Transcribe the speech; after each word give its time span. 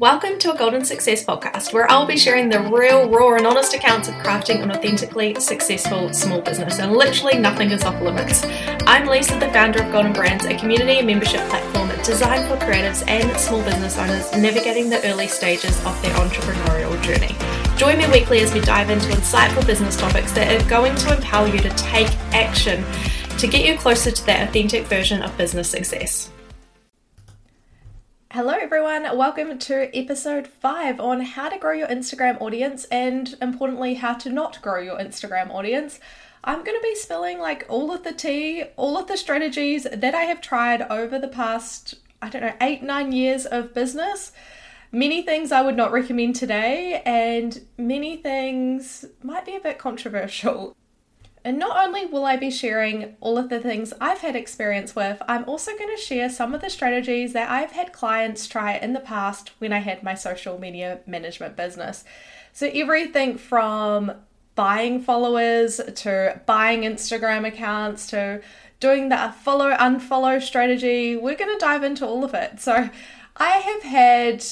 Welcome 0.00 0.38
to 0.38 0.54
a 0.54 0.56
Golden 0.56 0.84
Success 0.84 1.24
podcast, 1.24 1.72
where 1.72 1.90
I'll 1.90 2.06
be 2.06 2.16
sharing 2.16 2.48
the 2.48 2.60
real, 2.60 3.10
raw, 3.10 3.34
and 3.34 3.44
honest 3.44 3.74
accounts 3.74 4.06
of 4.06 4.14
crafting 4.14 4.62
an 4.62 4.70
authentically 4.70 5.34
successful 5.40 6.14
small 6.14 6.40
business, 6.40 6.78
and 6.78 6.92
literally 6.92 7.36
nothing 7.36 7.72
is 7.72 7.82
off 7.82 8.00
limits. 8.00 8.44
I'm 8.86 9.08
Lisa, 9.08 9.40
the 9.40 9.48
founder 9.48 9.82
of 9.82 9.90
Golden 9.90 10.12
Brands, 10.12 10.44
a 10.44 10.56
community 10.56 10.98
and 10.98 11.06
membership 11.08 11.40
platform 11.48 11.88
designed 12.04 12.46
for 12.46 12.54
creatives 12.64 13.02
and 13.08 13.36
small 13.40 13.60
business 13.64 13.98
owners 13.98 14.30
navigating 14.34 14.88
the 14.88 15.04
early 15.04 15.26
stages 15.26 15.84
of 15.84 16.00
their 16.00 16.14
entrepreneurial 16.14 17.02
journey. 17.02 17.34
Join 17.76 17.98
me 17.98 18.06
weekly 18.06 18.38
as 18.38 18.54
we 18.54 18.60
dive 18.60 18.90
into 18.90 19.08
insightful 19.08 19.66
business 19.66 19.96
topics 19.96 20.30
that 20.30 20.62
are 20.62 20.68
going 20.68 20.94
to 20.94 21.16
empower 21.16 21.48
you 21.48 21.58
to 21.58 21.70
take 21.70 22.06
action 22.32 22.84
to 23.36 23.48
get 23.48 23.66
you 23.66 23.76
closer 23.76 24.12
to 24.12 24.26
that 24.26 24.48
authentic 24.48 24.86
version 24.86 25.22
of 25.22 25.36
business 25.36 25.68
success. 25.68 26.30
Hello, 28.30 28.52
everyone. 28.52 29.04
Welcome 29.16 29.58
to 29.60 29.96
episode 29.98 30.46
five 30.46 31.00
on 31.00 31.22
how 31.22 31.48
to 31.48 31.58
grow 31.58 31.72
your 31.72 31.88
Instagram 31.88 32.38
audience 32.42 32.84
and, 32.90 33.34
importantly, 33.40 33.94
how 33.94 34.12
to 34.12 34.28
not 34.28 34.60
grow 34.60 34.78
your 34.82 34.98
Instagram 34.98 35.48
audience. 35.48 35.98
I'm 36.44 36.62
going 36.62 36.76
to 36.76 36.82
be 36.82 36.94
spilling 36.94 37.38
like 37.38 37.64
all 37.70 37.90
of 37.90 38.04
the 38.04 38.12
tea, 38.12 38.64
all 38.76 38.98
of 38.98 39.06
the 39.06 39.16
strategies 39.16 39.84
that 39.90 40.14
I 40.14 40.24
have 40.24 40.42
tried 40.42 40.82
over 40.82 41.18
the 41.18 41.26
past, 41.26 41.94
I 42.20 42.28
don't 42.28 42.42
know, 42.42 42.52
eight, 42.60 42.82
nine 42.82 43.12
years 43.12 43.46
of 43.46 43.72
business. 43.72 44.30
Many 44.92 45.22
things 45.22 45.50
I 45.50 45.62
would 45.62 45.76
not 45.76 45.90
recommend 45.90 46.36
today, 46.36 47.00
and 47.06 47.58
many 47.78 48.18
things 48.18 49.06
might 49.22 49.46
be 49.46 49.56
a 49.56 49.60
bit 49.60 49.78
controversial. 49.78 50.76
And 51.48 51.58
not 51.58 51.82
only 51.82 52.04
will 52.04 52.26
I 52.26 52.36
be 52.36 52.50
sharing 52.50 53.16
all 53.22 53.38
of 53.38 53.48
the 53.48 53.58
things 53.58 53.94
I've 54.02 54.18
had 54.18 54.36
experience 54.36 54.94
with, 54.94 55.22
I'm 55.26 55.48
also 55.48 55.74
going 55.78 55.88
to 55.96 56.02
share 56.02 56.28
some 56.28 56.54
of 56.54 56.60
the 56.60 56.68
strategies 56.68 57.32
that 57.32 57.50
I've 57.50 57.72
had 57.72 57.90
clients 57.90 58.46
try 58.46 58.76
in 58.76 58.92
the 58.92 59.00
past 59.00 59.52
when 59.58 59.72
I 59.72 59.78
had 59.78 60.02
my 60.02 60.12
social 60.12 60.58
media 60.58 61.00
management 61.06 61.56
business. 61.56 62.04
So, 62.52 62.70
everything 62.74 63.38
from 63.38 64.12
buying 64.56 65.00
followers 65.00 65.80
to 65.94 66.38
buying 66.44 66.82
Instagram 66.82 67.46
accounts 67.46 68.08
to 68.08 68.42
doing 68.78 69.08
the 69.08 69.34
follow 69.40 69.74
unfollow 69.74 70.42
strategy, 70.42 71.16
we're 71.16 71.34
going 71.34 71.58
to 71.58 71.64
dive 71.64 71.82
into 71.82 72.06
all 72.06 72.24
of 72.24 72.34
it. 72.34 72.60
So, 72.60 72.90
I 73.38 73.48
have 73.48 73.82
had, 73.84 74.44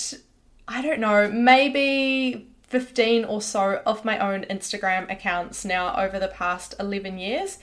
I 0.67 0.81
don't 0.81 1.01
know, 1.01 1.31
maybe 1.31 2.49
15 2.67 3.25
or 3.25 3.41
so 3.41 3.81
of 3.87 4.05
my 4.05 4.19
own 4.19 4.45
Instagram 4.45 5.11
accounts 5.11 5.65
now 5.65 5.97
over 5.97 6.19
the 6.19 6.29
past 6.29 6.75
11 6.81 7.19
years. 7.19 7.59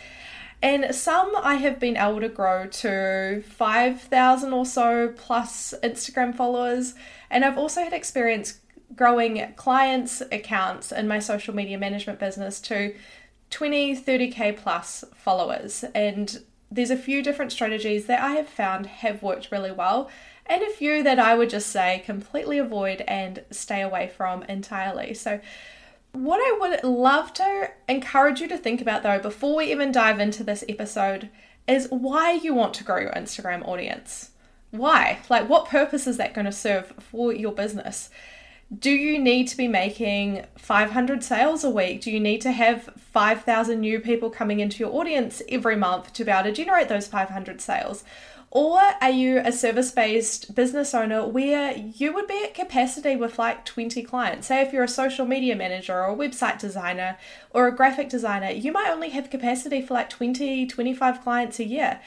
And 0.62 0.96
some 0.96 1.34
I 1.36 1.56
have 1.56 1.78
been 1.78 1.98
able 1.98 2.22
to 2.22 2.30
grow 2.30 2.68
to 2.68 3.44
5,000 3.46 4.54
or 4.54 4.66
so 4.66 5.14
plus 5.18 5.74
Instagram 5.84 6.34
followers. 6.34 6.94
And 7.30 7.44
I've 7.44 7.58
also 7.58 7.82
had 7.82 7.92
experience 7.92 8.62
growing 8.96 9.54
clients' 9.58 10.22
accounts 10.32 10.94
in 10.94 11.08
my 11.08 11.20
social 11.20 11.54
media 11.54 11.78
management 11.78 12.20
business 12.20 12.62
to 12.62 12.96
20, 13.50 13.98
30k 13.98 14.56
plus 14.56 15.04
followers. 15.14 15.84
And 15.94 16.42
there's 16.74 16.92
a 16.92 16.98
few 16.98 17.22
different 17.22 17.52
strategies 17.52 18.06
that 18.06 18.22
I 18.22 18.32
have 18.32 18.48
found 18.48 18.88
have 18.88 19.22
worked 19.22 19.52
really 19.52 19.72
well 19.72 20.10
and 20.46 20.62
a 20.62 20.70
few 20.70 21.04
that 21.04 21.20
I 21.20 21.36
would 21.36 21.50
just 21.50 21.68
say 21.68 22.02
completely 22.06 22.58
avoid 22.58 23.02
and 23.08 23.44
stay 23.52 23.82
away 23.82 24.12
from 24.16 24.44
entirely. 24.44 25.14
So, 25.14 25.40
what 26.12 26.38
I 26.38 26.58
would 26.60 26.84
love 26.84 27.34
to 27.36 27.72
encourage 27.88 28.40
you 28.40 28.48
to 28.48 28.58
think 28.58 28.82
about 28.82 29.04
though, 29.04 29.20
before 29.20 29.56
we 29.58 29.72
even 29.72 29.92
dive 29.92 30.20
into 30.20 30.44
this 30.44 30.64
episode, 30.68 31.30
is 31.68 31.88
why 31.90 32.34
you 32.34 32.54
want 32.54 32.74
to 32.76 32.84
grow 32.84 33.00
your 33.00 33.12
Instagram 33.12 33.68
audience. 33.68 34.32
Why? 34.72 35.20
Like, 35.30 35.48
what 35.50 35.70
purpose 35.70 36.08
is 36.08 36.18
that 36.18 36.34
going 36.34 36.46
to 36.46 36.52
serve 36.52 36.94
for 37.00 37.34
your 37.34 37.52
business? 37.52 38.10
Do 38.80 38.90
you 38.90 39.20
need 39.20 39.50
to 39.50 39.58
be 39.58 39.68
making 39.68 40.46
500 40.58 41.24
sales 41.24 41.64
a 41.64 41.70
week? 41.70 42.02
Do 42.02 42.10
you 42.10 42.20
need 42.20 42.42
to 42.42 42.52
have 42.52 42.90
5,000 42.98 43.80
new 43.80 44.00
people 44.00 44.30
coming 44.30 44.62
into 44.62 44.80
your 44.80 44.94
audience 44.94 45.42
every 45.50 45.76
month 45.76 46.14
to 46.14 46.24
be 46.24 46.32
able 46.32 46.44
to 46.46 46.52
generate 46.52 46.88
those 46.90 47.06
500 47.06 47.62
sales? 47.62 48.04
Or 48.50 48.80
are 49.02 49.10
you 49.10 49.40
a 49.40 49.52
service 49.52 49.92
based 49.92 50.56
business 50.56 50.94
owner 50.94 51.28
where 51.28 51.76
you 51.76 52.14
would 52.14 52.28
be 52.28 52.44
at 52.44 52.54
capacity 52.54 53.16
with 53.16 53.38
like 53.38 53.66
20 53.66 54.02
clients? 54.04 54.48
Say, 54.48 54.62
if 54.62 54.72
you're 54.72 54.84
a 54.84 54.88
social 54.88 55.26
media 55.26 55.56
manager 55.56 55.94
or 55.94 56.12
a 56.12 56.16
website 56.16 56.60
designer 56.60 57.18
or 57.50 57.68
a 57.68 57.76
graphic 57.76 58.10
designer, 58.10 58.50
you 58.50 58.72
might 58.72 58.90
only 58.90 59.10
have 59.10 59.30
capacity 59.30 59.82
for 59.82 59.96
like 59.96 60.10
20, 60.10 60.68
25 60.68 61.22
clients 61.22 61.60
a 61.60 61.66
year. 61.66 62.00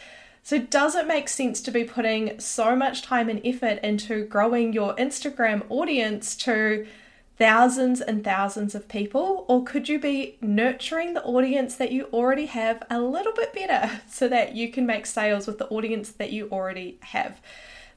So, 0.47 0.61
does 0.61 0.95
it 0.95 1.09
make 1.09 1.29
sense 1.29 1.61
to 1.63 1.73
be 1.73 1.83
putting 1.83 2.39
so 2.39 2.77
much 2.77 3.03
time 3.03 3.29
and 3.29 3.45
effort 3.45 3.81
into 3.83 4.25
growing 4.25 4.73
your 4.73 4.95
Instagram 4.95 5.65
audience 5.69 6.37
to 6.37 6.87
thousands 7.37 8.01
and 8.01 8.23
thousands 8.23 8.77
of 8.77 8.87
people? 8.87 9.45
Or 9.49 9.65
could 9.65 9.89
you 9.89 9.99
be 9.99 10.39
nurturing 10.41 11.15
the 11.15 11.25
audience 11.25 11.75
that 11.75 11.91
you 11.91 12.05
already 12.13 12.47
have 12.47 12.81
a 12.89 13.01
little 13.01 13.33
bit 13.33 13.55
better 13.55 14.03
so 14.09 14.29
that 14.29 14.55
you 14.55 14.71
can 14.71 14.87
make 14.87 15.07
sales 15.07 15.49
with 15.49 15.59
the 15.59 15.67
audience 15.67 16.11
that 16.11 16.31
you 16.31 16.49
already 16.53 16.99
have? 17.01 17.41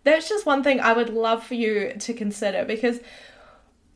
That's 0.04 0.28
just 0.28 0.48
one 0.48 0.64
thing 0.64 0.80
I 0.80 0.94
would 0.94 1.12
love 1.12 1.46
for 1.46 1.54
you 1.54 1.94
to 2.00 2.14
consider 2.16 2.66
because 2.66 3.00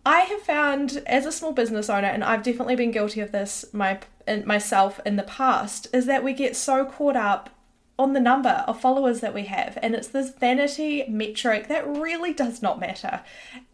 I 0.06 0.20
have 0.20 0.42
found 0.42 1.02
as 1.08 1.26
a 1.26 1.32
small 1.32 1.54
business 1.54 1.90
owner, 1.90 2.10
and 2.10 2.24
I've 2.24 2.44
definitely 2.44 2.76
been 2.76 2.92
guilty 2.92 3.20
of 3.20 3.32
this 3.32 3.66
my, 3.74 3.98
myself 4.46 5.00
in 5.08 5.16
the 5.16 5.24
past, 5.24 5.88
is 5.92 6.06
that 6.06 6.24
we 6.24 6.34
get 6.34 6.56
so 6.56 6.86
caught 6.86 7.16
up 7.16 7.50
on 7.98 8.14
the 8.14 8.20
number 8.20 8.64
of 8.68 8.80
followers 8.80 9.20
that 9.20 9.34
we 9.34 9.44
have. 9.44 9.78
And 9.82 9.94
it's 9.94 10.08
this 10.08 10.32
vanity 10.32 11.06
metric 11.08 11.68
that 11.68 11.88
really 11.88 12.34
does 12.34 12.62
not 12.62 12.80
matter. 12.80 13.22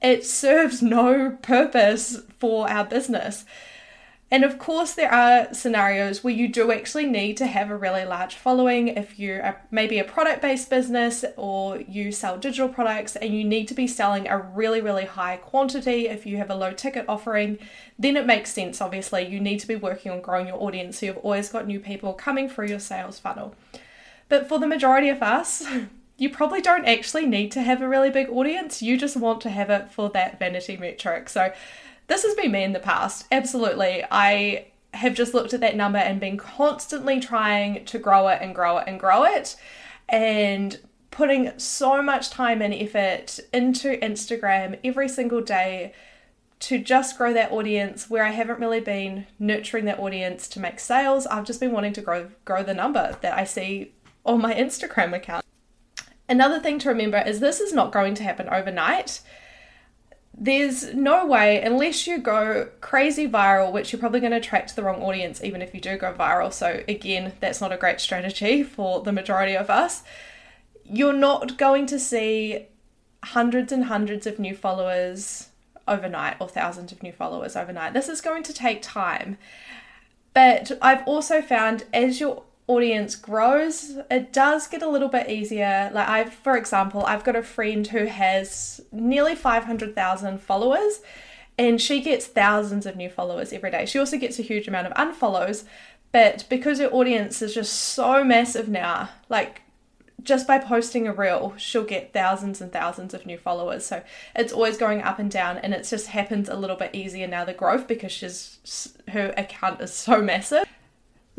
It 0.01 0.25
serves 0.25 0.81
no 0.81 1.37
purpose 1.41 2.21
for 2.37 2.69
our 2.69 2.85
business. 2.85 3.45
And 4.31 4.43
of 4.43 4.59
course, 4.59 4.93
there 4.93 5.11
are 5.11 5.51
scenarios 5.55 6.23
where 6.23 6.33
you 6.33 6.47
do 6.47 6.71
actually 6.71 7.07
need 7.07 7.35
to 7.37 7.47
have 7.47 7.71
a 7.71 7.77
really 7.77 8.05
large 8.05 8.35
following. 8.35 8.89
If 8.89 9.17
you're 9.17 9.59
maybe 9.71 9.97
a 9.97 10.03
product 10.03 10.43
based 10.43 10.69
business 10.69 11.25
or 11.35 11.79
you 11.81 12.11
sell 12.11 12.37
digital 12.37 12.69
products 12.69 13.15
and 13.15 13.33
you 13.33 13.43
need 13.43 13.67
to 13.69 13.73
be 13.73 13.87
selling 13.87 14.27
a 14.27 14.37
really, 14.37 14.81
really 14.81 15.05
high 15.05 15.37
quantity, 15.37 16.07
if 16.07 16.27
you 16.27 16.37
have 16.37 16.51
a 16.51 16.55
low 16.55 16.73
ticket 16.73 17.05
offering, 17.07 17.57
then 17.97 18.15
it 18.15 18.27
makes 18.27 18.53
sense. 18.53 18.81
Obviously, 18.81 19.25
you 19.25 19.39
need 19.39 19.61
to 19.61 19.67
be 19.67 19.75
working 19.75 20.11
on 20.11 20.21
growing 20.21 20.47
your 20.47 20.61
audience 20.61 20.99
so 20.99 21.07
you've 21.07 21.17
always 21.17 21.49
got 21.49 21.65
new 21.65 21.79
people 21.79 22.13
coming 22.13 22.47
through 22.47 22.67
your 22.67 22.79
sales 22.79 23.17
funnel. 23.17 23.55
But 24.29 24.47
for 24.47 24.59
the 24.59 24.67
majority 24.67 25.09
of 25.09 25.21
us, 25.21 25.65
you 26.17 26.29
probably 26.29 26.61
don't 26.61 26.85
actually 26.85 27.25
need 27.25 27.51
to 27.51 27.61
have 27.61 27.81
a 27.81 27.87
really 27.87 28.09
big 28.09 28.29
audience. 28.29 28.81
You 28.81 28.97
just 28.97 29.17
want 29.17 29.41
to 29.41 29.49
have 29.49 29.69
it 29.69 29.91
for 29.91 30.09
that 30.11 30.39
vanity 30.39 30.77
metric. 30.77 31.29
So 31.29 31.51
this 32.07 32.23
has 32.23 32.35
been 32.35 32.51
me 32.51 32.63
in 32.63 32.73
the 32.73 32.79
past. 32.79 33.25
Absolutely. 33.31 34.03
I 34.11 34.67
have 34.93 35.13
just 35.13 35.33
looked 35.33 35.53
at 35.53 35.61
that 35.61 35.75
number 35.75 35.99
and 35.99 36.19
been 36.19 36.37
constantly 36.37 37.19
trying 37.19 37.85
to 37.85 37.99
grow 37.99 38.27
it 38.27 38.39
and 38.41 38.55
grow 38.55 38.77
it 38.77 38.85
and 38.87 38.99
grow 38.99 39.23
it. 39.23 39.55
And 40.07 40.79
putting 41.11 41.57
so 41.57 42.01
much 42.01 42.29
time 42.29 42.61
and 42.61 42.73
effort 42.73 43.39
into 43.51 43.97
Instagram 43.97 44.79
every 44.83 45.09
single 45.09 45.41
day 45.41 45.93
to 46.59 46.77
just 46.77 47.17
grow 47.17 47.33
that 47.33 47.51
audience 47.51 48.09
where 48.09 48.23
I 48.23 48.31
haven't 48.31 48.59
really 48.59 48.81
been 48.81 49.25
nurturing 49.37 49.85
that 49.85 49.99
audience 49.99 50.47
to 50.49 50.59
make 50.59 50.79
sales. 50.79 51.25
I've 51.27 51.45
just 51.45 51.59
been 51.59 51.71
wanting 51.71 51.93
to 51.93 52.01
grow 52.01 52.29
grow 52.43 52.63
the 52.63 52.73
number 52.73 53.17
that 53.21 53.37
I 53.37 53.45
see 53.45 53.93
on 54.25 54.41
my 54.41 54.53
Instagram 54.53 55.15
account. 55.15 55.45
Another 56.27 56.59
thing 56.59 56.77
to 56.79 56.89
remember 56.89 57.17
is 57.25 57.39
this 57.39 57.59
is 57.59 57.73
not 57.73 57.91
going 57.91 58.13
to 58.15 58.23
happen 58.23 58.47
overnight. 58.49 59.21
There's 60.37 60.93
no 60.93 61.25
way, 61.25 61.61
unless 61.61 62.05
you 62.05 62.19
go 62.19 62.69
crazy 62.79 63.27
viral, 63.27 63.73
which 63.73 63.91
you're 63.91 63.99
probably 63.99 64.19
going 64.19 64.31
to 64.31 64.37
attract 64.37 64.75
the 64.75 64.83
wrong 64.83 65.01
audience, 65.01 65.43
even 65.43 65.61
if 65.61 65.73
you 65.73 65.81
do 65.81 65.97
go 65.97 66.13
viral. 66.13 66.53
So, 66.53 66.83
again, 66.87 67.33
that's 67.39 67.59
not 67.59 67.71
a 67.71 67.77
great 67.77 67.99
strategy 67.99 68.63
for 68.75 69.01
the 69.01 69.11
majority 69.11 69.57
of 69.57 69.69
us. 69.69 70.03
You're 70.85 71.13
not 71.13 71.57
going 71.57 71.87
to 71.87 71.99
see 71.99 72.67
hundreds 73.23 73.71
and 73.71 73.85
hundreds 73.85 74.25
of 74.27 74.39
new 74.39 74.55
followers 74.55 75.49
overnight 75.87 76.37
or 76.39 76.47
thousands 76.47 76.91
of 76.91 77.03
new 77.03 77.11
followers 77.11 77.55
overnight. 77.55 77.93
This 77.93 78.07
is 78.07 78.21
going 78.21 78.43
to 78.43 78.53
take 78.53 78.81
time. 78.81 79.37
But 80.33 80.71
I've 80.81 81.05
also 81.07 81.41
found 81.41 81.85
as 81.91 82.19
your 82.19 82.43
audience 82.69 83.15
grows, 83.15 83.97
it 84.11 84.31
does 84.31 84.67
get 84.67 84.83
a 84.83 84.87
little 84.87 85.09
bit 85.09 85.27
easier. 85.27 85.89
Like 85.91 86.07
I've, 86.07 86.33
for 86.33 86.55
example, 86.55 87.03
I've 87.03 87.23
got 87.23 87.35
a 87.35 87.41
friend 87.41 87.85
who 87.87 88.05
has 88.05 88.79
nearly 88.91 89.35
500,000 89.35 90.39
followers 90.39 91.01
and 91.57 91.81
she 91.81 91.99
gets 91.99 92.27
thousands 92.27 92.85
of 92.85 92.95
new 92.95 93.09
followers 93.09 93.51
every 93.51 93.71
day. 93.71 93.87
She 93.87 93.97
also 93.97 94.17
gets 94.17 94.37
a 94.37 94.43
huge 94.43 94.67
amount 94.67 94.85
of 94.85 94.93
unfollows, 94.93 95.65
but 96.11 96.45
because 96.47 96.79
her 96.79 96.87
audience 96.87 97.41
is 97.41 97.55
just 97.55 97.73
so 97.73 98.23
massive 98.23 98.69
now, 98.69 99.09
like 99.29 99.63
just 100.21 100.45
by 100.45 100.59
posting 100.59 101.07
a 101.07 101.13
reel, 101.13 101.55
she'll 101.57 101.83
get 101.83 102.13
thousands 102.13 102.61
and 102.61 102.71
thousands 102.71 103.15
of 103.15 103.25
new 103.25 103.37
followers. 103.37 103.83
So 103.83 104.03
it's 104.35 104.53
always 104.53 104.77
going 104.77 105.01
up 105.01 105.17
and 105.17 105.31
down, 105.31 105.57
and 105.57 105.73
it 105.73 105.87
just 105.87 106.07
happens 106.07 106.49
a 106.49 106.55
little 106.55 106.75
bit 106.75 106.93
easier 106.93 107.27
now 107.27 107.45
the 107.45 107.53
growth 107.53 107.87
because 107.87 108.11
she's 108.11 108.97
her 109.09 109.33
account 109.37 109.81
is 109.81 109.93
so 109.93 110.21
massive. 110.21 110.65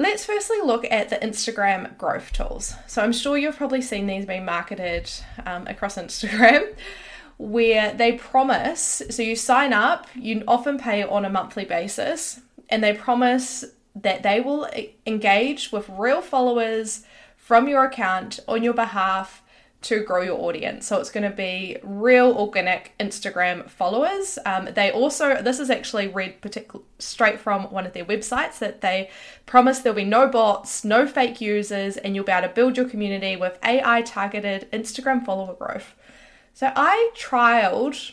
Let's 0.00 0.24
firstly 0.24 0.56
look 0.64 0.86
at 0.90 1.10
the 1.10 1.16
Instagram 1.16 1.94
growth 1.98 2.32
tools. 2.32 2.74
So 2.86 3.02
I'm 3.02 3.12
sure 3.12 3.36
you've 3.36 3.58
probably 3.58 3.82
seen 3.82 4.06
these 4.06 4.24
being 4.24 4.46
marketed 4.46 5.10
um, 5.44 5.66
across 5.66 5.96
Instagram. 5.98 6.74
where 7.36 7.92
they 7.92 8.12
promise 8.12 9.02
so 9.10 9.22
you 9.22 9.36
sign 9.36 9.74
up, 9.74 10.06
you 10.14 10.42
often 10.48 10.78
pay 10.78 11.02
on 11.02 11.26
a 11.26 11.28
monthly 11.28 11.66
basis, 11.66 12.40
and 12.70 12.82
they 12.82 12.94
promise 12.94 13.62
that 13.94 14.22
they 14.22 14.40
will 14.40 14.66
engage 15.04 15.70
with 15.70 15.86
real 15.90 16.22
followers 16.22 17.04
from 17.36 17.68
your 17.68 17.84
account 17.84 18.40
on 18.48 18.62
your 18.62 18.72
behalf 18.72 19.42
to 19.82 20.00
grow 20.00 20.20
your 20.20 20.38
audience. 20.38 20.86
So 20.86 21.00
it's 21.00 21.10
going 21.10 21.28
to 21.28 21.34
be 21.34 21.78
real 21.82 22.32
organic 22.32 22.92
Instagram 23.00 23.68
followers. 23.70 24.38
Um, 24.44 24.68
they 24.74 24.90
also, 24.90 25.40
this 25.40 25.58
is 25.58 25.70
actually 25.70 26.06
read 26.06 26.42
particular, 26.42 26.84
straight 26.98 27.40
from 27.40 27.64
one 27.72 27.86
of 27.86 27.94
their 27.94 28.04
websites 28.04 28.58
that 28.58 28.82
they 28.82 29.08
promise 29.46 29.78
there'll 29.78 29.96
be 29.96 30.04
no 30.04 30.28
bots, 30.28 30.84
no 30.84 31.06
fake 31.06 31.40
users, 31.40 31.96
and 31.96 32.14
you'll 32.14 32.24
be 32.26 32.32
able 32.32 32.48
to 32.48 32.54
build 32.54 32.76
your 32.76 32.88
community 32.88 33.36
with 33.36 33.58
AI 33.64 34.02
targeted 34.02 34.70
Instagram 34.70 35.24
follower 35.24 35.54
growth. 35.54 35.94
So 36.52 36.72
I 36.76 37.10
trialed 37.16 38.12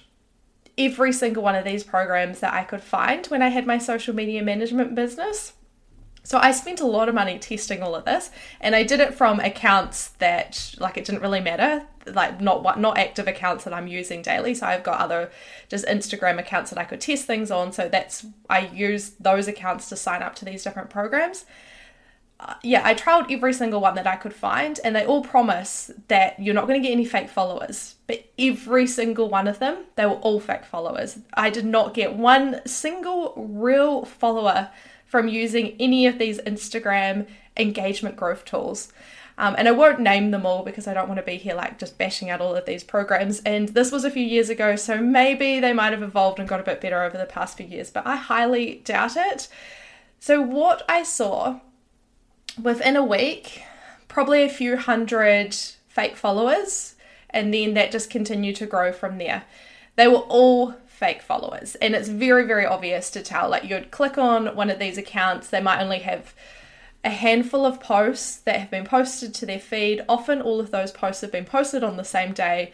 every 0.78 1.12
single 1.12 1.44
one 1.44 1.56
of 1.56 1.66
these 1.66 1.84
programs 1.84 2.40
that 2.40 2.54
I 2.54 2.64
could 2.64 2.82
find 2.82 3.26
when 3.28 3.42
I 3.42 3.50
had 3.50 3.68
my 3.68 3.78
social 3.78 4.16
media 4.16 4.42
management 4.42 4.96
business. 4.96 5.54
So 6.28 6.38
I 6.40 6.52
spent 6.52 6.82
a 6.82 6.86
lot 6.86 7.08
of 7.08 7.16
money 7.16 7.40
testing 7.40 7.82
all 7.82 7.96
of 7.96 8.04
this, 8.04 8.32
and 8.60 8.76
I 8.76 8.84
did 8.84 9.00
it 9.00 9.14
from 9.14 9.40
accounts 9.40 10.10
that 10.20 10.76
like 10.78 10.98
it 10.98 11.06
didn't 11.06 11.22
really 11.22 11.40
matter, 11.40 11.88
like 12.06 12.42
not 12.42 12.64
what 12.64 12.78
not 12.78 12.98
active 12.98 13.30
accounts 13.30 13.64
that 13.64 13.74
I'm 13.74 13.88
using 13.88 14.24
daily. 14.24 14.54
So 14.54 14.66
I've 14.66 14.84
got 14.84 15.00
other 15.00 15.32
just 15.70 15.86
Instagram 15.86 16.38
accounts 16.38 16.70
that 16.72 16.80
I 16.80 16.84
could 16.84 17.00
test 17.00 17.28
things 17.28 17.50
on. 17.50 17.72
So 17.72 17.88
that's 17.88 18.26
I 18.50 18.68
use 18.68 19.12
those 19.12 19.48
accounts 19.48 19.88
to 19.88 19.96
sign 19.96 20.22
up 20.22 20.36
to 20.36 20.44
these 20.44 20.66
different 20.66 20.90
programs. 20.90 21.46
Uh, 22.42 22.56
yeah, 22.62 22.82
I 22.84 22.94
trialed 22.94 23.32
every 23.32 23.54
single 23.54 23.80
one 23.80 23.96
that 23.96 24.06
I 24.06 24.18
could 24.18 24.34
find, 24.34 24.82
and 24.84 24.98
they 24.98 25.06
all 25.06 25.24
promise 25.24 25.92
that 26.10 26.38
you're 26.42 26.54
not 26.54 26.68
going 26.68 26.80
to 26.80 26.86
get 26.86 26.92
any 26.92 27.06
fake 27.06 27.30
followers. 27.30 27.96
But 28.06 28.26
every 28.38 28.86
single 28.86 29.30
one 29.30 29.48
of 29.48 29.60
them, 29.60 29.86
they 29.96 30.06
were 30.06 30.16
all 30.16 30.42
fake 30.42 30.66
followers. 30.66 31.20
I 31.36 31.50
did 31.50 31.66
not 31.66 31.94
get 31.94 32.18
one 32.18 32.60
single 32.68 33.34
real 33.38 34.04
follower 34.04 34.72
from 35.08 35.28
using 35.28 35.76
any 35.80 36.06
of 36.06 36.20
these 36.20 36.40
Instagram 36.42 37.28
engagement 37.56 38.16
growth 38.16 38.46
tools. 38.46 38.92
Um, 39.40 39.56
and 39.58 39.68
I 39.68 39.72
won't 39.72 40.00
name 40.00 40.32
them 40.32 40.46
all 40.46 40.64
because 40.64 40.88
I 40.88 40.94
don't 40.96 41.08
want 41.08 41.20
to 41.20 41.26
be 41.26 41.38
here 41.38 41.54
like 41.54 41.78
just 41.78 41.98
bashing 41.98 42.30
out 42.30 42.42
all 42.42 42.56
of 42.56 42.66
these 42.66 42.84
programs. 42.84 43.40
And 43.42 43.70
this 43.70 43.92
was 43.92 44.04
a 44.04 44.10
few 44.10 44.24
years 44.24 44.50
ago, 44.50 44.76
so 44.76 45.00
maybe 45.00 45.60
they 45.60 45.74
might 45.74 45.94
have 45.94 46.02
evolved 46.02 46.40
and 46.40 46.50
got 46.50 46.60
a 46.60 46.64
bit 46.64 46.82
better 46.82 47.04
over 47.04 47.18
the 47.18 47.26
past 47.26 47.58
few 47.58 47.68
years, 47.68 47.92
but 47.92 48.06
I 48.08 48.16
highly 48.16 48.82
doubt 48.84 49.16
it. 49.16 49.48
So, 50.20 50.42
what 50.42 50.84
I 50.90 51.04
saw 51.04 51.60
within 52.60 52.96
a 52.96 53.06
week, 53.06 53.62
probably 54.08 54.44
a 54.44 54.50
few 54.50 54.76
hundred 54.76 55.56
fake 55.88 56.16
followers, 56.16 56.96
and 57.30 57.54
then 57.54 57.76
that 57.76 57.92
just 57.92 58.10
continued 58.10 58.56
to 58.56 58.66
grow 58.66 58.92
from 58.92 59.20
there. 59.20 59.44
They 59.98 60.08
were 60.08 60.16
all 60.16 60.76
fake 60.98 61.22
followers. 61.22 61.76
And 61.76 61.94
it's 61.94 62.10
very, 62.10 62.46
very 62.48 62.66
obvious 62.66 63.12
to 63.12 63.22
tell. 63.22 63.50
Like 63.50 63.66
you'd 63.66 63.92
click 63.92 64.18
on 64.18 64.56
one 64.56 64.72
of 64.72 64.80
these 64.80 64.98
accounts, 64.98 65.50
they 65.50 65.62
might 65.62 65.80
only 65.80 66.00
have 66.00 66.34
a 67.04 67.12
handful 67.12 67.68
of 67.68 67.80
posts 67.80 68.38
that 68.38 68.60
have 68.60 68.72
been 68.72 68.84
posted 68.84 69.32
to 69.36 69.46
their 69.46 69.60
feed. 69.60 70.04
Often 70.10 70.42
all 70.42 70.60
of 70.60 70.72
those 70.72 70.92
posts 70.92 71.22
have 71.22 71.32
been 71.32 71.46
posted 71.46 71.84
on 71.84 71.98
the 71.98 72.04
same 72.04 72.34
day. 72.34 72.74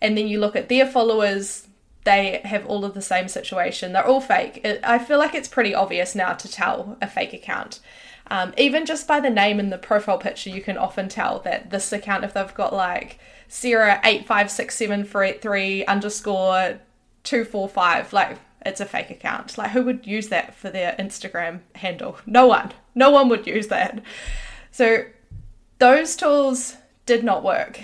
And 0.00 0.16
then 0.16 0.28
you 0.28 0.38
look 0.38 0.54
at 0.54 0.68
their 0.68 0.86
followers, 0.86 1.66
they 2.04 2.40
have 2.44 2.64
all 2.66 2.84
of 2.84 2.94
the 2.94 3.02
same 3.02 3.26
situation. 3.26 3.92
They're 3.92 4.06
all 4.06 4.20
fake. 4.20 4.64
I 4.84 4.98
feel 5.00 5.18
like 5.18 5.34
it's 5.34 5.48
pretty 5.48 5.74
obvious 5.74 6.14
now 6.14 6.34
to 6.34 6.48
tell 6.48 6.96
a 7.02 7.08
fake 7.08 7.32
account. 7.32 7.80
Um, 8.28 8.54
even 8.56 8.86
just 8.86 9.08
by 9.08 9.18
the 9.18 9.30
name 9.30 9.58
and 9.58 9.72
the 9.72 9.78
profile 9.78 10.18
picture, 10.18 10.50
you 10.50 10.62
can 10.62 10.78
often 10.78 11.08
tell 11.08 11.40
that 11.40 11.70
this 11.70 11.92
account, 11.92 12.24
if 12.24 12.34
they've 12.34 12.54
got 12.54 12.72
like 12.72 13.18
Sarah 13.48 14.00
eight 14.04 14.26
five 14.26 14.50
six 14.50 14.76
seven 14.76 15.04
four 15.04 15.24
eight 15.24 15.42
three 15.42 15.84
underscore 15.84 16.78
245 17.24 18.12
like 18.12 18.38
it's 18.64 18.80
a 18.80 18.86
fake 18.86 19.10
account. 19.10 19.58
Like 19.58 19.72
who 19.72 19.82
would 19.82 20.06
use 20.06 20.28
that 20.28 20.54
for 20.54 20.70
their 20.70 20.94
instagram 20.98 21.60
handle? 21.74 22.18
No 22.26 22.46
one. 22.46 22.72
No 22.94 23.10
one 23.10 23.28
would 23.28 23.46
use 23.46 23.68
that. 23.68 24.02
So 24.70 25.04
those 25.78 26.16
tools 26.16 26.76
did 27.06 27.24
not 27.24 27.44
work. 27.44 27.80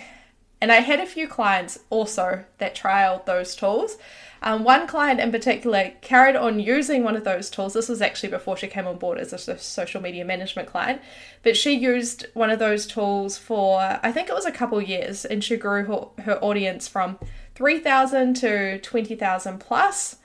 And 0.62 0.70
i 0.70 0.76
had 0.76 1.00
a 1.00 1.06
few 1.06 1.26
clients 1.26 1.78
also 1.88 2.44
that 2.58 2.74
trialed 2.74 3.26
those 3.26 3.54
tools. 3.54 3.96
Um, 4.42 4.64
one 4.64 4.86
client 4.86 5.20
in 5.20 5.30
particular 5.30 5.92
carried 6.00 6.34
on 6.34 6.60
using 6.60 7.04
one 7.04 7.14
of 7.14 7.24
those 7.24 7.50
tools. 7.50 7.74
This 7.74 7.90
was 7.90 8.00
actually 8.00 8.30
before 8.30 8.56
she 8.56 8.66
came 8.68 8.86
on 8.86 8.96
board 8.96 9.18
as 9.18 9.32
a 9.32 9.58
social 9.58 10.00
media 10.00 10.24
management 10.24 10.68
client, 10.68 11.02
but 11.42 11.56
she 11.56 11.72
used 11.72 12.26
one 12.32 12.50
of 12.50 12.58
those 12.58 12.86
tools 12.86 13.36
for 13.36 13.80
I 14.02 14.12
think 14.12 14.28
it 14.28 14.34
was 14.34 14.46
a 14.46 14.52
couple 14.52 14.80
years, 14.80 15.26
and 15.26 15.44
she 15.44 15.56
grew 15.56 15.84
her, 15.84 16.22
her 16.24 16.38
audience 16.42 16.88
from 16.88 17.18
3,000 17.60 18.36
to 18.36 18.78
20,000 18.78 19.58
plus. 19.58 20.16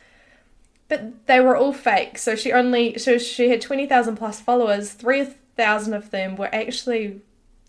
But 0.87 1.27
they 1.27 1.41
were 1.41 1.57
all 1.57 1.73
fake. 1.73 2.17
So 2.17 2.33
she 2.33 2.53
only 2.53 2.97
so 2.97 3.17
she 3.17 3.49
had 3.49 3.59
20,000 3.59 4.15
plus 4.15 4.39
followers. 4.39 4.93
3,000 4.93 5.93
of 5.93 6.11
them 6.11 6.37
were 6.37 6.53
actually 6.55 7.19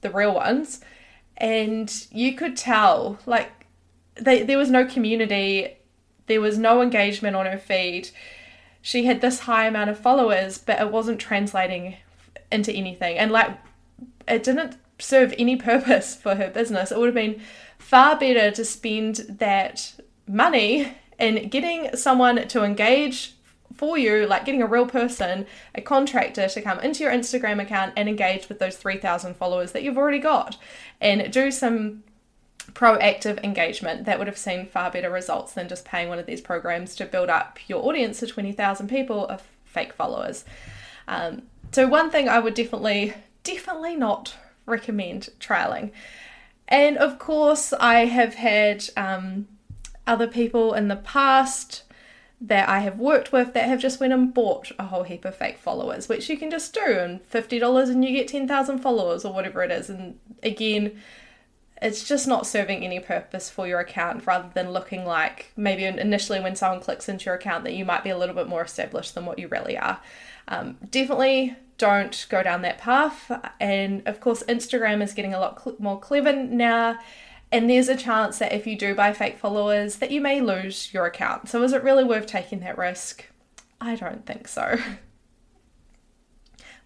the 0.03 0.11
real 0.11 0.33
ones. 0.33 0.83
And 1.37 1.93
you 2.13 2.35
could 2.35 2.57
tell 2.57 3.19
like 3.27 3.67
they, 4.15 4.45
there 4.45 4.57
was 4.57 4.71
no 4.71 4.85
community, 4.85 5.77
there 6.29 6.41
was 6.41 6.59
no 6.59 6.81
engagement 6.81 7.35
on 7.35 7.47
her 7.47 7.59
feed. 7.59 8.11
She 8.83 9.07
had 9.07 9.21
this 9.21 9.41
high 9.41 9.67
amount 9.67 9.91
of 9.91 9.99
followers, 9.99 10.59
but 10.59 10.81
it 10.81 10.93
wasn't 10.93 11.19
translating 11.19 11.97
into 12.53 12.73
anything. 12.73 13.19
And 13.19 13.33
like 13.33 13.51
it 14.29 14.45
didn't 14.45 14.77
serve 15.01 15.35
any 15.37 15.57
purpose 15.71 16.15
for 16.15 16.37
her 16.37 16.51
business. 16.51 16.93
It 16.93 16.99
would 16.99 17.07
have 17.07 17.15
been 17.17 17.43
far 17.79 18.19
better 18.19 18.51
to 18.51 18.65
spend 18.65 19.17
that 19.29 19.95
money 20.27 20.93
in 21.19 21.49
getting 21.49 21.95
someone 21.97 22.47
to 22.49 22.63
engage 22.63 23.35
for 23.75 23.99
you, 23.99 24.27
like 24.27 24.45
getting 24.45 24.63
a 24.63 24.67
real 24.67 24.87
person, 24.87 25.47
a 25.75 25.81
contractor 25.81 26.49
to 26.49 26.63
come 26.63 26.81
into 26.81 27.03
your 27.03 27.13
Instagram 27.13 27.61
account 27.61 27.93
and 27.97 28.09
engage 28.09 28.49
with 28.49 28.59
those 28.59 28.77
3,000 28.77 29.37
followers 29.37 29.73
that 29.73 29.83
you've 29.83 29.99
already 29.99 30.19
got 30.19 30.57
and 31.01 31.31
do 31.33 31.51
some 31.51 32.03
proactive 32.73 33.43
engagement 33.45 34.05
that 34.05 34.19
would 34.19 34.27
have 34.27 34.39
seen 34.39 34.67
far 34.67 34.91
better 34.91 35.11
results 35.11 35.53
than 35.53 35.69
just 35.69 35.85
paying 35.85 36.09
one 36.09 36.19
of 36.19 36.27
these 36.27 36.41
programs 36.41 36.95
to 36.97 37.05
build 37.05 37.29
up 37.29 37.59
your 37.69 37.85
audience 37.85 38.21
to 38.21 38.27
20,000 38.27 38.89
people 38.89 39.27
of 39.29 39.43
fake 39.65 39.93
followers. 39.93 40.45
Um, 41.07 41.43
so, 41.73 41.87
one 41.87 42.11
thing 42.11 42.29
I 42.29 42.39
would 42.39 42.55
definitely, 42.55 43.15
definitely 43.45 43.97
not 43.97 44.35
recommend 44.67 45.29
trialing. 45.39 45.93
And 46.69 46.97
of 46.97 47.19
course, 47.19 47.73
I 47.73 48.07
have 48.07 48.35
had 48.35 48.89
um, 48.97 49.49
other 50.07 50.27
people 50.27 50.75
in 50.75 50.89
the 50.89 50.97
past 50.97 51.83
that 52.41 52.69
I 52.69 52.81
have 52.81 52.99
worked 52.99 53.33
with 53.33 53.55
that 53.55 53.69
have 53.69 53.81
just 53.81 53.99
went 53.99 54.13
and 54.13 54.35
bought 54.35 54.71
a 54.79 54.85
whole 54.85 55.05
heap 55.05 55.25
of 55.25 55.35
fake 55.35 55.59
followers, 55.59 56.09
which 56.09 56.29
you 56.29 56.37
can 56.37 56.51
just 56.51 56.75
do, 56.75 56.85
and 56.85 57.23
fifty 57.23 57.59
dollars 57.59 57.89
and 57.89 58.05
you 58.05 58.11
get 58.13 58.29
ten 58.29 58.47
thousand 58.47 58.81
followers 58.81 59.25
or 59.25 59.33
whatever 59.33 59.63
it 59.63 59.71
is. 59.71 59.89
And 59.89 60.19
again, 60.43 61.01
it's 61.81 62.07
just 62.07 62.27
not 62.27 62.47
serving 62.47 62.85
any 62.85 63.01
purpose 63.01 63.49
for 63.49 63.67
your 63.67 63.81
account 63.81 64.27
rather 64.27 64.49
than 64.55 64.73
looking 64.73 65.05
like 65.05 65.53
maybe 65.57 65.85
initially 65.85 66.41
when 66.41 66.57
someone 66.57 66.81
clicks 66.81 67.09
into 67.09 67.27
your 67.27 67.35
account 67.35 67.65
that 67.65 67.75
you 67.75 67.85
might 67.85 68.05
be 68.05 68.11
a 68.11 68.19
little 68.19 68.35
bit 68.35 68.49
more 68.49 68.63
established 68.63 69.15
than 69.15 69.27
what 69.27 69.39
you 69.39 69.49
really 69.49 69.77
are. 69.79 70.01
Um, 70.49 70.77
definitely 70.91 71.57
don't 71.79 72.27
go 72.29 72.43
down 72.43 72.63
that 72.63 72.79
path. 72.79 73.31
And 73.61 74.07
of 74.07 74.21
course, 74.21 74.43
Instagram 74.45 75.03
is 75.03 75.13
getting 75.13 75.35
a 75.35 75.41
lot 75.41 75.63
cl- 75.63 75.77
more 75.79 76.01
clever 76.01 76.33
now. 76.33 76.99
And 77.53 77.71
there's 77.71 77.89
a 77.89 77.97
chance 77.97 78.39
that 78.39 78.53
if 78.53 78.67
you 78.67 78.77
do 78.77 78.95
buy 78.95 79.13
fake 79.13 79.39
followers, 79.39 79.97
that 79.97 80.11
you 80.11 80.21
may 80.21 80.41
lose 80.41 80.93
your 80.93 81.07
account. 81.07 81.49
So 81.49 81.63
is 81.63 81.73
it 81.73 81.83
really 81.83 82.05
worth 82.05 82.27
taking 82.27 82.61
that 82.61 82.77
risk? 82.77 83.25
I 83.81 83.95
don't 83.95 84.27
think 84.27 84.49
so. 84.49 84.79